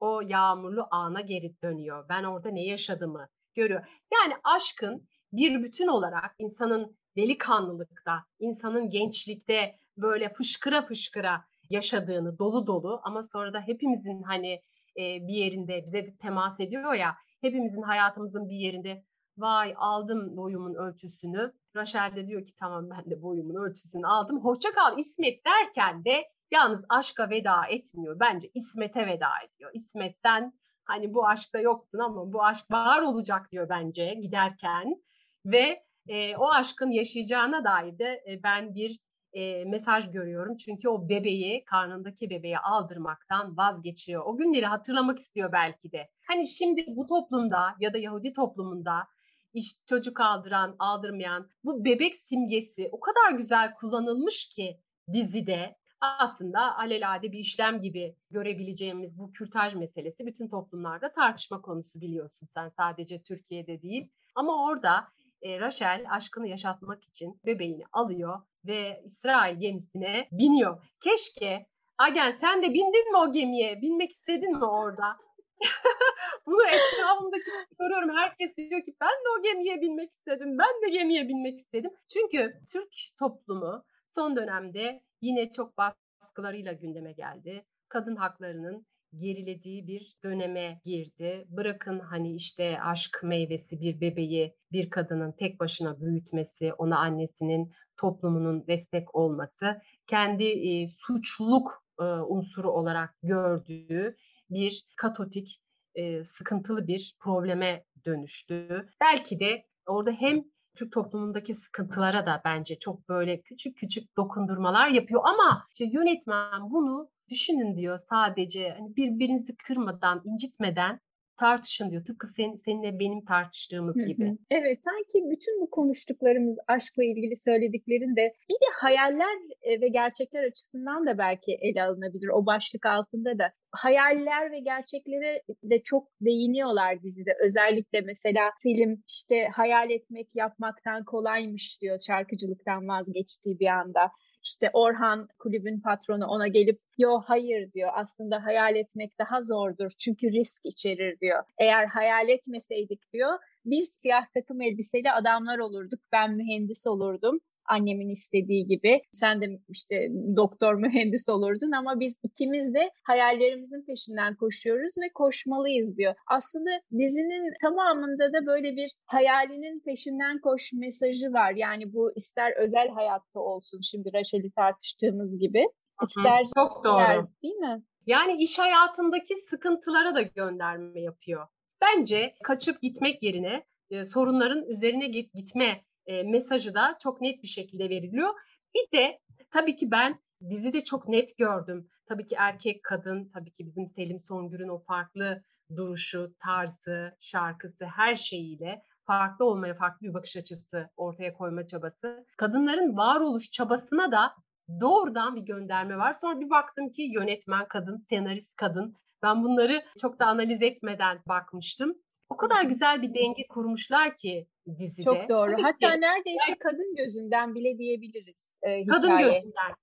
O 0.00 0.20
yağmurlu 0.20 0.86
ana 0.90 1.20
geri 1.20 1.62
dönüyor. 1.62 2.08
Ben 2.08 2.24
orada 2.24 2.50
ne 2.50 2.64
yaşadığımı 2.64 3.28
görüyor. 3.54 3.86
Yani 4.12 4.34
aşkın 4.44 5.08
bir 5.32 5.62
bütün 5.62 5.86
olarak 5.86 6.34
insanın 6.38 6.96
delikanlılıkta, 7.16 8.24
insanın 8.38 8.90
gençlikte 8.90 9.76
böyle 9.96 10.32
fışkıra 10.32 10.86
fışkıra 10.86 11.44
yaşadığını 11.70 12.38
dolu 12.38 12.66
dolu 12.66 13.00
ama 13.04 13.22
sonra 13.22 13.52
da 13.52 13.60
hepimizin 13.60 14.22
hani 14.22 14.52
e, 14.96 15.02
bir 15.28 15.34
yerinde 15.34 15.82
bize 15.84 16.16
temas 16.16 16.60
ediyor 16.60 16.94
ya 16.94 17.16
hepimizin 17.40 17.82
hayatımızın 17.82 18.48
bir 18.48 18.56
yerinde 18.56 19.04
vay 19.38 19.74
aldım 19.76 20.36
boyumun 20.36 20.74
ölçüsünü. 20.74 21.52
Raşel 21.76 22.16
de 22.16 22.26
diyor 22.26 22.46
ki 22.46 22.56
tamam 22.56 22.90
ben 22.90 23.10
de 23.10 23.22
boyumun 23.22 23.54
ölçüsünü 23.54 24.06
aldım. 24.06 24.44
Hoşça 24.44 24.72
kal 24.72 24.98
İsmet 24.98 25.46
derken 25.46 26.04
de 26.04 26.24
yalnız 26.50 26.84
aşka 26.88 27.30
veda 27.30 27.66
etmiyor. 27.66 28.20
Bence 28.20 28.50
İsmet'e 28.54 29.06
veda 29.06 29.30
ediyor. 29.46 29.70
İsmet 29.74 30.16
sen 30.22 30.52
hani 30.84 31.14
bu 31.14 31.26
aşkta 31.26 31.58
yoktun 31.58 31.98
ama 31.98 32.32
bu 32.32 32.44
aşk 32.44 32.70
var 32.70 33.02
olacak 33.02 33.52
diyor 33.52 33.68
bence 33.68 34.14
giderken. 34.14 35.02
Ve 35.46 35.82
e, 36.08 36.36
o 36.36 36.50
aşkın 36.50 36.90
yaşayacağına 36.90 37.64
dair 37.64 37.98
de 37.98 38.24
e, 38.28 38.42
ben 38.42 38.74
bir 38.74 39.00
e, 39.32 39.64
mesaj 39.64 40.10
görüyorum. 40.12 40.56
Çünkü 40.56 40.88
o 40.88 41.08
bebeği, 41.08 41.64
karnındaki 41.64 42.30
bebeği 42.30 42.58
aldırmaktan 42.58 43.56
vazgeçiyor. 43.56 44.22
O 44.26 44.36
günleri 44.36 44.66
hatırlamak 44.66 45.18
istiyor 45.18 45.52
belki 45.52 45.92
de. 45.92 46.08
Hani 46.26 46.48
şimdi 46.48 46.84
bu 46.88 47.06
toplumda 47.06 47.74
ya 47.80 47.92
da 47.92 47.98
Yahudi 47.98 48.32
toplumunda 48.32 49.06
iş 49.54 49.86
çocuk 49.86 50.20
aldıran, 50.20 50.76
aldırmayan 50.78 51.48
bu 51.64 51.84
bebek 51.84 52.16
simgesi 52.16 52.88
o 52.92 53.00
kadar 53.00 53.38
güzel 53.38 53.74
kullanılmış 53.74 54.48
ki 54.48 54.80
dizide 55.12 55.76
aslında 56.00 56.78
alelade 56.78 57.32
bir 57.32 57.38
işlem 57.38 57.82
gibi 57.82 58.16
görebileceğimiz 58.30 59.18
bu 59.18 59.32
kürtaj 59.32 59.74
meselesi 59.74 60.26
bütün 60.26 60.48
toplumlarda 60.48 61.12
tartışma 61.12 61.60
konusu 61.62 62.00
biliyorsun 62.00 62.48
sen 62.54 62.68
sadece 62.68 63.22
Türkiye'de 63.22 63.82
değil. 63.82 64.08
Ama 64.34 64.64
orada 64.64 65.08
e, 65.42 65.60
Rachel 65.60 66.06
aşkını 66.10 66.48
yaşatmak 66.48 67.04
için 67.04 67.40
bebeğini 67.46 67.84
alıyor 67.92 68.40
ve 68.64 69.02
İsrail 69.04 69.60
gemisine 69.60 70.28
biniyor. 70.32 70.82
Keşke 71.00 71.66
Agen 71.98 72.30
sen 72.30 72.62
de 72.62 72.74
bindin 72.74 73.12
mi 73.12 73.18
o 73.18 73.32
gemiye? 73.32 73.82
Binmek 73.82 74.10
istedin 74.10 74.58
mi 74.58 74.64
orada? 74.64 75.16
Bunu 76.46 76.62
etrafımdaki 76.62 77.50
soruyorum. 77.80 78.16
Herkes 78.16 78.56
diyor 78.56 78.84
ki 78.84 78.94
ben 79.00 79.08
de 79.08 79.28
o 79.38 79.42
gemiye 79.42 79.80
binmek 79.80 80.12
istedim. 80.12 80.58
Ben 80.58 80.82
de 80.82 80.90
gemiye 80.90 81.28
binmek 81.28 81.58
istedim. 81.58 81.90
Çünkü 82.12 82.60
Türk 82.72 82.92
toplumu 83.18 83.84
son 84.08 84.36
dönemde 84.36 85.02
yine 85.20 85.52
çok 85.52 85.74
baskılarıyla 85.78 86.72
gündeme 86.72 87.12
geldi. 87.12 87.64
Kadın 87.88 88.16
haklarının 88.16 88.86
gerilediği 89.18 89.86
bir 89.86 90.16
döneme 90.24 90.80
girdi. 90.84 91.46
Bırakın 91.48 91.98
hani 91.98 92.34
işte 92.34 92.80
aşk 92.82 93.20
meyvesi 93.22 93.80
bir 93.80 94.00
bebeği 94.00 94.54
bir 94.72 94.90
kadının 94.90 95.32
tek 95.32 95.60
başına 95.60 96.00
büyütmesi, 96.00 96.72
ona 96.72 96.98
annesinin 96.98 97.72
toplumunun 97.96 98.66
destek 98.66 99.14
olması, 99.14 99.80
kendi 100.06 100.44
e, 100.44 100.88
suçluluk 100.88 101.84
e, 102.00 102.04
unsuru 102.04 102.70
olarak 102.70 103.14
gördüğü 103.22 104.16
bir 104.50 104.86
katotik 104.96 105.60
e, 105.94 106.24
sıkıntılı 106.24 106.86
bir 106.86 107.16
probleme 107.20 107.84
dönüştü. 108.06 108.88
Belki 109.00 109.40
de 109.40 109.66
orada 109.86 110.10
hem 110.10 110.44
Türk 110.74 110.92
toplumundaki 110.92 111.54
sıkıntılara 111.54 112.26
da 112.26 112.42
bence 112.44 112.78
çok 112.78 113.08
böyle 113.08 113.40
küçük 113.40 113.76
küçük 113.76 114.16
dokundurmalar 114.16 114.88
yapıyor 114.88 115.20
ama 115.24 115.66
işte 115.72 115.84
yönetmen 115.84 116.70
bunu 116.70 117.10
düşünün 117.30 117.76
diyor 117.76 117.98
sadece 117.98 118.70
hani 118.70 118.96
birbirinizi 118.96 119.56
kırmadan, 119.56 120.22
incitmeden 120.24 121.00
tartışın 121.40 121.90
diyor. 121.90 122.04
Tıpkı 122.04 122.26
sen, 122.26 122.54
seninle 122.54 122.98
benim 122.98 123.24
tartıştığımız 123.24 123.96
gibi. 124.06 124.38
Evet 124.50 124.78
sanki 124.84 125.30
bütün 125.30 125.60
bu 125.60 125.70
konuştuklarımız 125.70 126.56
aşkla 126.68 127.04
ilgili 127.04 127.36
söylediklerin 127.36 128.16
de 128.16 128.34
bir 128.48 128.54
de 128.54 128.68
hayaller 128.80 129.36
e, 129.62 129.80
ve 129.80 129.88
gerçekler 129.88 130.44
açısından 130.44 131.06
da 131.06 131.18
belki 131.18 131.52
ele 131.60 131.82
alınabilir. 131.82 132.28
O 132.28 132.46
başlık 132.46 132.86
altında 132.86 133.38
da 133.38 133.52
hayaller 133.70 134.52
ve 134.52 134.58
gerçeklere 134.58 135.42
de 135.62 135.82
çok 135.82 136.08
değiniyorlar 136.20 137.02
dizide. 137.02 137.30
Özellikle 137.44 138.00
mesela 138.00 138.50
film 138.62 139.02
işte 139.08 139.48
hayal 139.54 139.90
etmek 139.90 140.28
yapmaktan 140.34 141.04
kolaymış 141.04 141.82
diyor 141.82 141.98
şarkıcılıktan 142.06 142.88
vazgeçtiği 142.88 143.58
bir 143.60 143.66
anda 143.66 144.10
işte 144.42 144.70
Orhan 144.72 145.28
kulübün 145.38 145.80
patronu 145.80 146.26
ona 146.26 146.48
gelip 146.48 146.80
yo 146.98 147.20
hayır 147.24 147.72
diyor 147.72 147.90
aslında 147.94 148.44
hayal 148.44 148.76
etmek 148.76 149.18
daha 149.18 149.40
zordur 149.40 149.90
çünkü 149.98 150.32
risk 150.32 150.66
içerir 150.66 151.20
diyor. 151.20 151.44
Eğer 151.58 151.86
hayal 151.86 152.28
etmeseydik 152.28 153.12
diyor 153.12 153.38
biz 153.64 153.88
siyah 153.88 154.26
takım 154.34 154.60
elbiseli 154.60 155.12
adamlar 155.12 155.58
olurduk 155.58 156.00
ben 156.12 156.34
mühendis 156.34 156.86
olurdum 156.86 157.40
annemin 157.70 158.08
istediği 158.08 158.66
gibi. 158.66 159.00
Sen 159.12 159.40
de 159.40 159.46
işte 159.68 160.08
doktor 160.36 160.74
mühendis 160.84 161.28
olurdun 161.28 161.72
ama 161.72 162.00
biz 162.00 162.20
ikimiz 162.22 162.74
de 162.74 162.90
hayallerimizin 163.02 163.84
peşinden 163.86 164.36
koşuyoruz 164.36 164.94
ve 165.02 165.08
koşmalıyız 165.14 165.98
diyor. 165.98 166.14
Aslında 166.26 166.70
dizinin 166.98 167.54
tamamında 167.62 168.32
da 168.32 168.46
böyle 168.46 168.76
bir 168.76 168.90
hayalinin 169.06 169.80
peşinden 169.80 170.40
koş 170.40 170.72
mesajı 170.72 171.32
var. 171.32 171.52
Yani 171.56 171.92
bu 171.92 172.12
ister 172.16 172.52
özel 172.62 172.88
hayatta 172.88 173.40
olsun 173.40 173.80
şimdi 173.80 174.10
Raşel'i 174.14 174.50
tartıştığımız 174.50 175.38
gibi. 175.38 175.64
ister 176.06 176.46
Çok 176.56 176.84
doğru. 176.84 177.00
Yer, 177.00 177.24
değil 177.42 177.54
mi? 177.54 177.82
Yani 178.06 178.42
iş 178.42 178.58
hayatındaki 178.58 179.36
sıkıntılara 179.36 180.14
da 180.14 180.22
gönderme 180.22 181.00
yapıyor. 181.00 181.46
Bence 181.80 182.34
kaçıp 182.44 182.82
gitmek 182.82 183.22
yerine 183.22 183.64
e, 183.90 184.04
sorunların 184.04 184.64
üzerine 184.64 185.08
git, 185.08 185.34
gitme 185.34 185.80
e, 186.10 186.22
mesajı 186.22 186.74
da 186.74 186.96
çok 187.00 187.20
net 187.20 187.42
bir 187.42 187.48
şekilde 187.48 187.90
veriliyor. 187.90 188.28
Bir 188.74 188.98
de 188.98 189.18
tabii 189.50 189.76
ki 189.76 189.90
ben 189.90 190.20
dizide 190.50 190.84
çok 190.84 191.08
net 191.08 191.38
gördüm. 191.38 191.88
Tabii 192.06 192.28
ki 192.28 192.34
erkek 192.38 192.82
kadın, 192.82 193.30
tabii 193.34 193.50
ki 193.50 193.66
bizim 193.66 193.90
Selim 193.90 194.20
Songür'ün 194.20 194.68
o 194.68 194.78
farklı 194.78 195.42
duruşu, 195.76 196.34
tarzı, 196.38 197.16
şarkısı 197.20 197.84
her 197.84 198.16
şeyiyle 198.16 198.82
farklı 199.06 199.44
olmaya, 199.44 199.74
farklı 199.74 200.06
bir 200.08 200.14
bakış 200.14 200.36
açısı 200.36 200.90
ortaya 200.96 201.32
koyma 201.34 201.66
çabası. 201.66 202.26
Kadınların 202.36 202.96
varoluş 202.96 203.50
çabasına 203.50 204.12
da 204.12 204.34
doğrudan 204.80 205.36
bir 205.36 205.42
gönderme 205.42 205.98
var. 205.98 206.16
Sonra 206.20 206.40
bir 206.40 206.50
baktım 206.50 206.92
ki 206.92 207.02
yönetmen 207.02 207.68
kadın, 207.68 208.06
senarist 208.10 208.56
kadın. 208.56 208.96
Ben 209.22 209.44
bunları 209.44 209.82
çok 210.00 210.18
da 210.18 210.26
analiz 210.26 210.62
etmeden 210.62 211.22
bakmıştım. 211.28 211.94
O 212.28 212.36
kadar 212.36 212.62
güzel 212.62 213.02
bir 213.02 213.14
denge 213.14 213.46
kurmuşlar 213.48 214.16
ki 214.16 214.46
dizide. 214.78 215.02
Çok 215.02 215.28
doğru. 215.28 215.52
Tabii 215.52 215.62
Hatta 215.62 215.92
ki, 215.94 216.00
neredeyse 216.00 216.44
yani, 216.48 216.58
kadın 216.58 216.94
gözünden 216.96 217.54
bile 217.54 217.78
diyebiliriz 217.78 218.50
e, 218.62 218.86
Kadın 218.86 219.18
gözünden. 219.18 219.74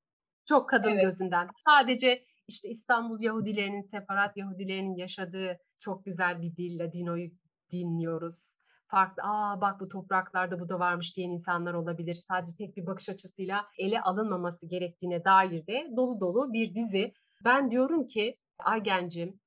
Çok 0.46 0.70
kadın 0.70 0.90
evet. 0.90 1.04
gözünden. 1.04 1.48
Sadece 1.66 2.26
işte 2.48 2.70
İstanbul 2.70 3.20
Yahudilerinin, 3.20 3.82
separat 3.82 4.38
Yahudilerinin 4.38 4.96
yaşadığı 4.96 5.58
çok 5.80 6.06
güzel 6.06 6.42
bir 6.42 6.56
dille 6.56 6.94
Dino'yu 6.94 7.30
dinliyoruz. 7.72 8.54
Farklı, 8.88 9.24
aa 9.24 9.62
bak 9.62 9.80
bu 9.80 9.90
topraklarda 9.90 10.60
bu 10.60 10.70
da 10.70 10.80
varmış 10.80 11.18
diyen 11.18 11.30
insanlar 11.30 11.74
olabilir. 11.74 12.16
Sadece 12.16 12.58
tek 12.58 12.78
bir 12.78 12.86
bakış 12.86 13.10
açısıyla 13.10 13.66
ele 13.78 14.02
alınmaması 14.02 14.66
gerektiğine 14.66 15.26
dair 15.26 15.68
de 15.68 15.92
dolu 15.96 16.20
dolu 16.20 16.54
bir 16.54 16.76
dizi. 16.76 17.14
Ben 17.46 17.72
diyorum 17.72 18.06
ki 18.06 18.38
Aygencim 18.60 19.40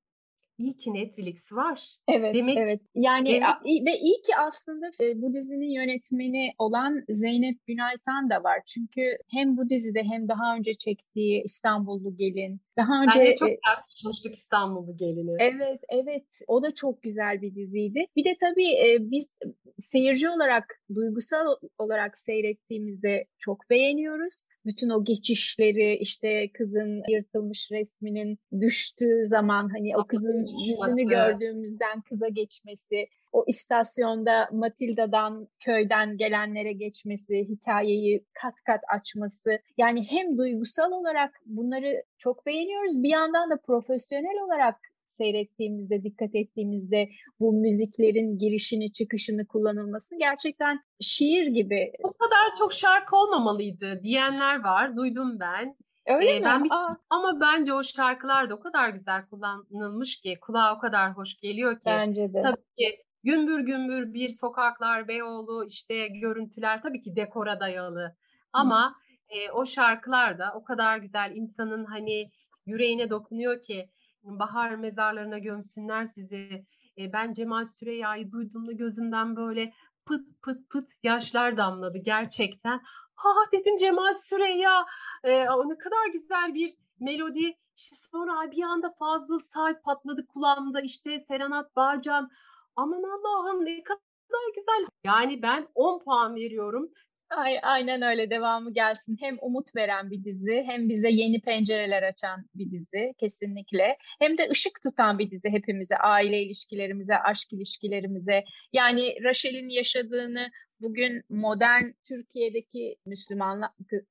iyi 0.60 0.76
ki 0.76 0.94
Netflix 0.94 1.52
var. 1.52 1.96
Evet, 2.08 2.34
demek, 2.34 2.58
evet. 2.58 2.80
Yani 2.94 3.28
demek... 3.28 3.86
ve 3.86 3.98
iyi 3.98 4.22
ki 4.22 4.36
aslında 4.38 4.86
e, 5.02 5.22
bu 5.22 5.34
dizinin 5.34 5.70
yönetmeni 5.70 6.52
olan 6.58 7.04
Zeynep 7.08 7.66
Günaytan 7.66 8.30
da 8.30 8.44
var. 8.44 8.60
Çünkü 8.66 9.02
hem 9.30 9.56
bu 9.56 9.68
dizide 9.68 10.02
hem 10.02 10.28
daha 10.28 10.56
önce 10.56 10.74
çektiği 10.74 11.42
İstanbullu 11.42 12.16
Gelin, 12.16 12.60
daha 12.76 13.02
önce 13.02 13.20
ben 13.20 13.26
de 13.26 13.36
çok 13.36 13.48
tartışmıştık 13.66 14.34
İstanbullu 14.34 14.96
Gelini. 14.96 15.36
Evet, 15.38 15.80
evet. 15.88 16.40
O 16.46 16.62
da 16.62 16.74
çok 16.74 17.02
güzel 17.02 17.42
bir 17.42 17.54
diziydi. 17.54 18.06
Bir 18.16 18.24
de 18.24 18.36
tabii 18.40 18.70
e, 18.72 19.10
biz 19.10 19.38
seyirci 19.80 20.28
olarak, 20.28 20.80
duygusal 20.94 21.46
olarak 21.78 22.18
seyrettiğimizde 22.18 23.26
çok 23.38 23.70
beğeniyoruz. 23.70 24.42
Bütün 24.66 24.90
o 24.90 25.04
geçişleri, 25.04 25.96
işte 25.96 26.52
kızın 26.52 27.02
yırtılmış 27.08 27.68
resminin 27.72 28.38
düştüğü 28.60 29.26
zaman 29.26 29.68
hani 29.68 29.96
o 29.96 30.06
kızın 30.06 30.46
yüzünü 30.66 31.08
gördüğümüzden 31.08 32.00
kıza 32.00 32.28
geçmesi, 32.28 33.08
o 33.32 33.44
istasyonda 33.48 34.48
Matilda'dan 34.52 35.48
köyden 35.64 36.16
gelenlere 36.16 36.72
geçmesi, 36.72 37.48
hikayeyi 37.48 38.24
kat 38.42 38.54
kat 38.66 38.80
açması. 38.94 39.58
Yani 39.76 40.06
hem 40.10 40.38
duygusal 40.38 40.92
olarak 40.92 41.34
bunları 41.46 42.02
çok 42.18 42.46
beğeniyoruz. 42.46 43.02
Bir 43.02 43.08
yandan 43.08 43.50
da 43.50 43.56
profesyonel 43.56 44.44
olarak 44.44 44.76
seyrettiğimizde, 45.10 46.02
dikkat 46.02 46.34
ettiğimizde 46.34 47.08
bu 47.40 47.52
müziklerin 47.52 48.38
girişini, 48.38 48.92
çıkışını 48.92 49.46
kullanılması 49.46 50.18
gerçekten 50.18 50.80
şiir 51.00 51.46
gibi. 51.46 51.92
O 52.02 52.12
kadar 52.12 52.54
çok 52.58 52.72
şarkı 52.72 53.16
olmamalıydı 53.16 54.02
diyenler 54.02 54.64
var. 54.64 54.96
Duydum 54.96 55.40
ben. 55.40 55.76
Öyle 56.06 56.30
ee, 56.30 56.38
mi? 56.38 56.44
Ben 56.44 56.64
bir, 56.64 56.70
ama 57.10 57.40
bence 57.40 57.74
o 57.74 57.82
şarkılar 57.82 58.50
da 58.50 58.54
o 58.54 58.60
kadar 58.60 58.88
güzel 58.88 59.26
kullanılmış 59.26 60.20
ki 60.20 60.38
kulağa 60.40 60.76
o 60.76 60.78
kadar 60.78 61.16
hoş 61.16 61.36
geliyor 61.36 61.74
ki. 61.74 61.82
Bence 61.86 62.32
de. 62.32 62.40
Tabii 62.40 62.64
ki 62.78 63.04
gümbür 63.24 63.60
gümbür 63.60 64.14
bir 64.14 64.28
sokaklar, 64.28 65.08
Beyoğlu 65.08 65.66
işte 65.66 66.08
görüntüler 66.08 66.82
tabii 66.82 67.02
ki 67.02 67.16
dekora 67.16 67.60
dayalı. 67.60 68.16
Ama 68.52 68.94
e, 69.28 69.50
o 69.50 69.66
şarkılar 69.66 70.38
da 70.38 70.52
o 70.54 70.64
kadar 70.64 70.98
güzel 70.98 71.32
insanın 71.34 71.84
hani 71.84 72.30
yüreğine 72.66 73.10
dokunuyor 73.10 73.62
ki 73.62 73.88
bahar 74.22 74.74
mezarlarına 74.74 75.38
gömsünler 75.38 76.06
sizi. 76.06 76.66
E, 76.98 77.12
ben 77.12 77.32
Cemal 77.32 77.64
Süreyya'yı 77.64 78.32
duyduğumda 78.32 78.72
gözümden 78.72 79.36
böyle 79.36 79.72
pıt 80.06 80.42
pıt 80.42 80.70
pıt 80.70 80.90
yaşlar 81.02 81.56
damladı 81.56 81.98
gerçekten. 81.98 82.80
Ha 83.14 83.30
dedim 83.52 83.76
Cemal 83.76 84.14
Süreyya 84.14 84.86
e, 85.24 85.44
ne 85.44 85.78
kadar 85.78 86.06
güzel 86.12 86.54
bir 86.54 86.74
melodi. 87.00 87.56
İşte 87.76 87.96
sonra 87.96 88.50
bir 88.50 88.62
anda 88.62 88.94
Fazıl 88.98 89.38
Say 89.38 89.80
patladı 89.80 90.26
kulağımda 90.26 90.80
işte 90.80 91.18
Serenat 91.18 91.76
Bağcan. 91.76 92.30
Aman 92.76 93.02
Allah'ım 93.02 93.64
ne 93.64 93.82
kadar 93.82 94.54
güzel. 94.54 94.86
Yani 95.04 95.42
ben 95.42 95.68
10 95.74 95.98
puan 95.98 96.34
veriyorum. 96.34 96.90
Ay, 97.30 97.58
aynen 97.62 98.02
öyle 98.02 98.30
devamı 98.30 98.72
gelsin. 98.74 99.16
Hem 99.20 99.36
umut 99.40 99.76
veren 99.76 100.10
bir 100.10 100.24
dizi 100.24 100.62
hem 100.66 100.88
bize 100.88 101.08
yeni 101.10 101.40
pencereler 101.40 102.02
açan 102.02 102.44
bir 102.54 102.70
dizi 102.70 103.14
kesinlikle. 103.18 103.96
Hem 104.18 104.38
de 104.38 104.48
ışık 104.50 104.80
tutan 104.82 105.18
bir 105.18 105.30
dizi 105.30 105.48
hepimize, 105.50 105.96
aile 105.96 106.42
ilişkilerimize, 106.42 107.16
aşk 107.18 107.52
ilişkilerimize. 107.52 108.44
Yani 108.72 109.14
Rachel'in 109.24 109.68
yaşadığını 109.68 110.50
bugün 110.80 111.22
modern 111.28 111.84
Türkiye'deki 112.08 112.96
Müslüman 113.06 113.62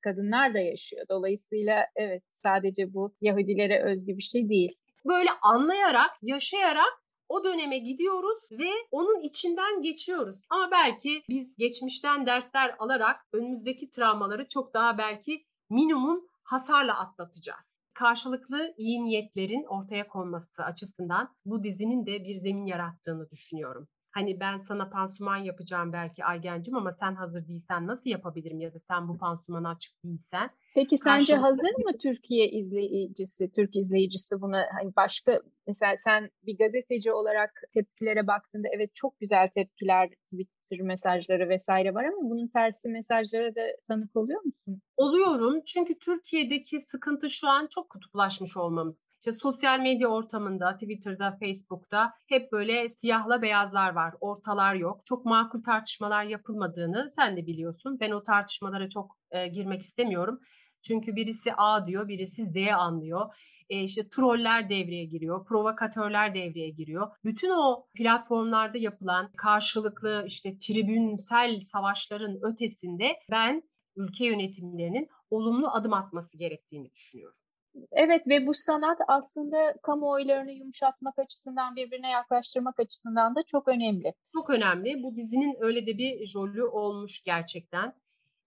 kadınlar 0.01 0.53
da 0.53 0.59
yaşıyor. 0.59 1.05
Dolayısıyla 1.09 1.85
evet 1.95 2.23
sadece 2.33 2.93
bu 2.93 3.15
Yahudilere 3.21 3.83
özgü 3.83 4.17
bir 4.17 4.23
şey 4.23 4.49
değil. 4.49 4.75
Böyle 5.05 5.29
anlayarak, 5.41 6.11
yaşayarak 6.21 6.98
o 7.29 7.43
döneme 7.43 7.79
gidiyoruz 7.79 8.39
ve 8.51 8.69
onun 8.91 9.19
içinden 9.19 9.81
geçiyoruz. 9.81 10.41
Ama 10.49 10.71
belki 10.71 11.23
biz 11.29 11.55
geçmişten 11.57 12.25
dersler 12.25 12.75
alarak 12.79 13.25
önümüzdeki 13.33 13.89
travmaları 13.89 14.47
çok 14.47 14.73
daha 14.73 14.97
belki 14.97 15.45
minimum 15.69 16.27
hasarla 16.43 16.99
atlatacağız. 16.99 17.79
Karşılıklı 17.93 18.73
iyi 18.77 19.05
niyetlerin 19.05 19.63
ortaya 19.63 20.07
konması 20.07 20.63
açısından 20.63 21.35
bu 21.45 21.63
dizinin 21.63 22.05
de 22.05 22.23
bir 22.23 22.35
zemin 22.35 22.65
yarattığını 22.65 23.29
düşünüyorum. 23.29 23.87
Hani 24.11 24.39
ben 24.39 24.57
sana 24.57 24.89
pansuman 24.89 25.37
yapacağım 25.37 25.93
belki 25.93 26.25
Aygencim 26.25 26.75
ama 26.75 26.91
sen 26.91 27.15
hazır 27.15 27.47
değilsen 27.47 27.87
nasıl 27.87 28.09
yapabilirim 28.09 28.59
ya 28.59 28.73
da 28.73 28.79
sen 28.79 29.07
bu 29.07 29.17
pansumana 29.17 29.69
açık 29.69 30.03
değilsen. 30.03 30.49
Peki 30.75 30.97
sence 30.97 31.35
hazır 31.35 31.71
mı 31.85 31.97
Türkiye 32.01 32.49
izleyicisi, 32.49 33.51
Türk 33.51 33.75
izleyicisi 33.75 34.41
buna 34.41 34.65
hani 34.79 34.95
başka 34.95 35.41
mesela 35.67 35.97
sen 35.97 36.29
bir 36.45 36.57
gazeteci 36.57 37.11
olarak 37.11 37.61
tepkilere 37.73 38.27
baktığında 38.27 38.67
evet 38.75 38.95
çok 38.95 39.19
güzel 39.19 39.49
tepkiler, 39.55 40.09
Twitter 40.09 40.81
mesajları 40.81 41.49
vesaire 41.49 41.93
var 41.93 42.03
ama 42.03 42.29
bunun 42.29 42.47
tersi 42.47 42.87
mesajlara 42.87 43.55
da 43.55 43.61
tanık 43.87 44.15
oluyor 44.15 44.41
musun? 44.41 44.81
Oluyorum 44.97 45.61
çünkü 45.65 45.99
Türkiye'deki 45.99 46.79
sıkıntı 46.79 47.29
şu 47.29 47.49
an 47.49 47.67
çok 47.67 47.89
kutuplaşmış 47.89 48.57
olmamız. 48.57 49.08
İşte 49.19 49.31
sosyal 49.31 49.79
medya 49.79 50.07
ortamında, 50.07 50.73
Twitter'da, 50.73 51.37
Facebook'ta 51.39 52.13
hep 52.27 52.51
böyle 52.51 52.89
siyahla 52.89 53.41
beyazlar 53.41 53.93
var, 53.93 54.13
ortalar 54.21 54.75
yok. 54.75 55.05
Çok 55.05 55.25
makul 55.25 55.63
tartışmalar 55.63 56.23
yapılmadığını 56.23 57.09
sen 57.15 57.37
de 57.37 57.47
biliyorsun. 57.47 57.97
Ben 57.99 58.11
o 58.11 58.23
tartışmalara 58.23 58.89
çok 58.89 59.17
e, 59.31 59.47
girmek 59.47 59.81
istemiyorum. 59.81 60.39
Çünkü 60.81 61.15
birisi 61.15 61.53
A 61.57 61.87
diyor, 61.87 62.07
birisi 62.07 62.45
Z 62.45 62.55
anlıyor. 62.77 63.35
E, 63.69 63.83
işte 63.83 64.09
troller 64.09 64.69
devreye 64.69 65.05
giriyor, 65.05 65.45
provokatörler 65.45 66.35
devreye 66.35 66.69
giriyor. 66.69 67.11
Bütün 67.23 67.49
o 67.49 67.87
platformlarda 67.93 68.77
yapılan 68.77 69.31
karşılıklı 69.37 70.23
işte 70.27 70.57
tribünsel 70.57 71.59
savaşların 71.59 72.39
ötesinde 72.41 73.19
ben 73.31 73.63
ülke 73.95 74.25
yönetimlerinin 74.25 75.07
olumlu 75.29 75.71
adım 75.71 75.93
atması 75.93 76.37
gerektiğini 76.37 76.91
düşünüyorum. 76.91 77.38
Evet 77.91 78.27
ve 78.27 78.47
bu 78.47 78.53
sanat 78.53 78.99
aslında 79.07 79.73
kamuoylarını 79.83 80.51
yumuşatmak 80.51 81.19
açısından, 81.19 81.75
birbirine 81.75 82.09
yaklaştırmak 82.09 82.79
açısından 82.79 83.35
da 83.35 83.43
çok 83.43 83.67
önemli. 83.67 84.13
Çok 84.33 84.49
önemli. 84.49 85.03
Bu 85.03 85.15
dizinin 85.15 85.57
öyle 85.59 85.87
de 85.87 85.97
bir 85.97 86.31
rolü 86.35 86.63
olmuş 86.63 87.23
gerçekten. 87.23 87.93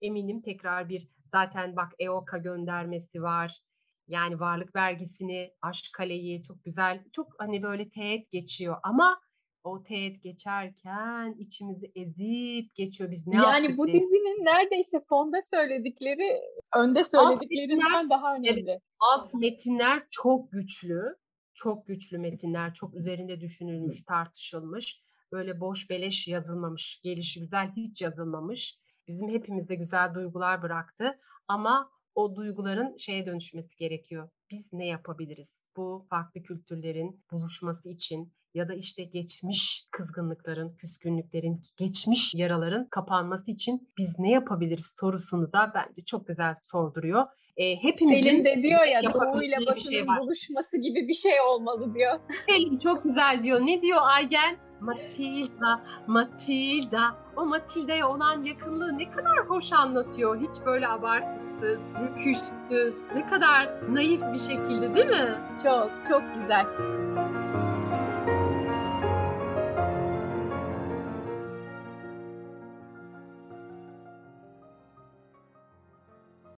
Eminim 0.00 0.42
tekrar 0.42 0.88
bir 0.88 1.08
zaten 1.32 1.76
bak 1.76 1.92
EOKA 1.98 2.38
göndermesi 2.38 3.22
var. 3.22 3.62
Yani 4.08 4.40
varlık 4.40 4.76
vergisini, 4.76 5.54
aşk 5.62 5.84
kaleyi 5.92 6.42
çok 6.42 6.64
güzel, 6.64 7.04
çok 7.12 7.34
hani 7.38 7.62
böyle 7.62 7.88
teğet 7.88 8.30
geçiyor 8.30 8.76
ama 8.82 9.20
o 9.64 9.82
teğet 9.82 10.22
geçerken 10.22 11.34
içimizi 11.38 11.92
ezip 11.94 12.74
geçiyor. 12.74 13.10
Biz 13.10 13.26
ne 13.26 13.36
yani 13.36 13.78
bu 13.78 13.88
dizinin 13.88 14.44
neredeyse 14.44 15.00
fonda 15.08 15.42
söyledikleri 15.42 16.40
önde 16.76 17.04
söylediklerinden 17.04 18.10
daha 18.10 18.34
önemli. 18.34 18.70
Evet, 18.70 18.82
alt 19.00 19.34
metinler 19.34 20.02
çok 20.10 20.52
güçlü. 20.52 21.16
Çok 21.54 21.86
güçlü 21.86 22.18
metinler, 22.18 22.74
çok 22.74 22.94
üzerinde 22.94 23.40
düşünülmüş, 23.40 24.04
tartışılmış. 24.04 25.02
Böyle 25.32 25.60
boş 25.60 25.90
beleş 25.90 26.28
yazılmamış, 26.28 27.00
gelişi 27.04 27.40
güzel 27.40 27.72
hiç 27.76 28.02
yazılmamış. 28.02 28.78
Bizim 29.08 29.28
hepimizde 29.28 29.74
güzel 29.74 30.14
duygular 30.14 30.62
bıraktı 30.62 31.18
ama 31.48 31.90
o 32.14 32.36
duyguların 32.36 32.96
şeye 32.96 33.26
dönüşmesi 33.26 33.76
gerekiyor. 33.76 34.28
Biz 34.50 34.72
ne 34.72 34.86
yapabiliriz? 34.86 35.61
Bu 35.76 36.06
farklı 36.10 36.42
kültürlerin 36.42 37.20
buluşması 37.32 37.88
için 37.88 38.32
ya 38.54 38.68
da 38.68 38.74
işte 38.74 39.04
geçmiş 39.04 39.86
kızgınlıkların, 39.90 40.76
küskünlüklerin, 40.76 41.62
geçmiş 41.76 42.34
yaraların 42.34 42.88
kapanması 42.90 43.50
için 43.50 43.88
biz 43.98 44.18
ne 44.18 44.30
yapabiliriz 44.30 44.94
sorusunu 45.00 45.52
da 45.52 45.72
bence 45.74 46.04
çok 46.04 46.26
güzel 46.26 46.54
sorduruyor. 46.70 47.26
E, 47.56 47.76
hepimizin 47.76 48.22
Selim 48.22 48.44
de 48.44 48.62
diyor 48.62 48.84
ya 48.84 49.02
Doğu 49.02 49.42
ile 49.42 49.56
Batı'nın 49.66 49.92
şey 49.92 50.06
buluşması 50.06 50.76
gibi 50.78 51.08
bir 51.08 51.14
şey 51.14 51.40
olmalı 51.40 51.94
diyor. 51.94 52.20
Selim 52.48 52.78
çok 52.78 53.04
güzel 53.04 53.42
diyor. 53.42 53.60
Ne 53.60 53.82
diyor 53.82 53.98
Aygen? 54.02 54.71
Matilda, 54.82 55.80
Matilda. 56.06 57.16
O 57.36 57.46
Matilda'ya 57.46 58.08
olan 58.08 58.44
yakınlığı 58.44 58.98
ne 58.98 59.10
kadar 59.10 59.38
hoş 59.48 59.72
anlatıyor. 59.72 60.36
Hiç 60.36 60.66
böyle 60.66 60.88
abartısız, 60.88 61.80
rüküşsüz, 62.00 63.06
ne 63.14 63.26
kadar 63.30 63.68
naif 63.94 64.20
bir 64.32 64.38
şekilde 64.38 64.94
değil 64.94 65.08
mi? 65.08 65.38
Çok, 65.62 65.90
çok 66.08 66.22
güzel. 66.34 66.66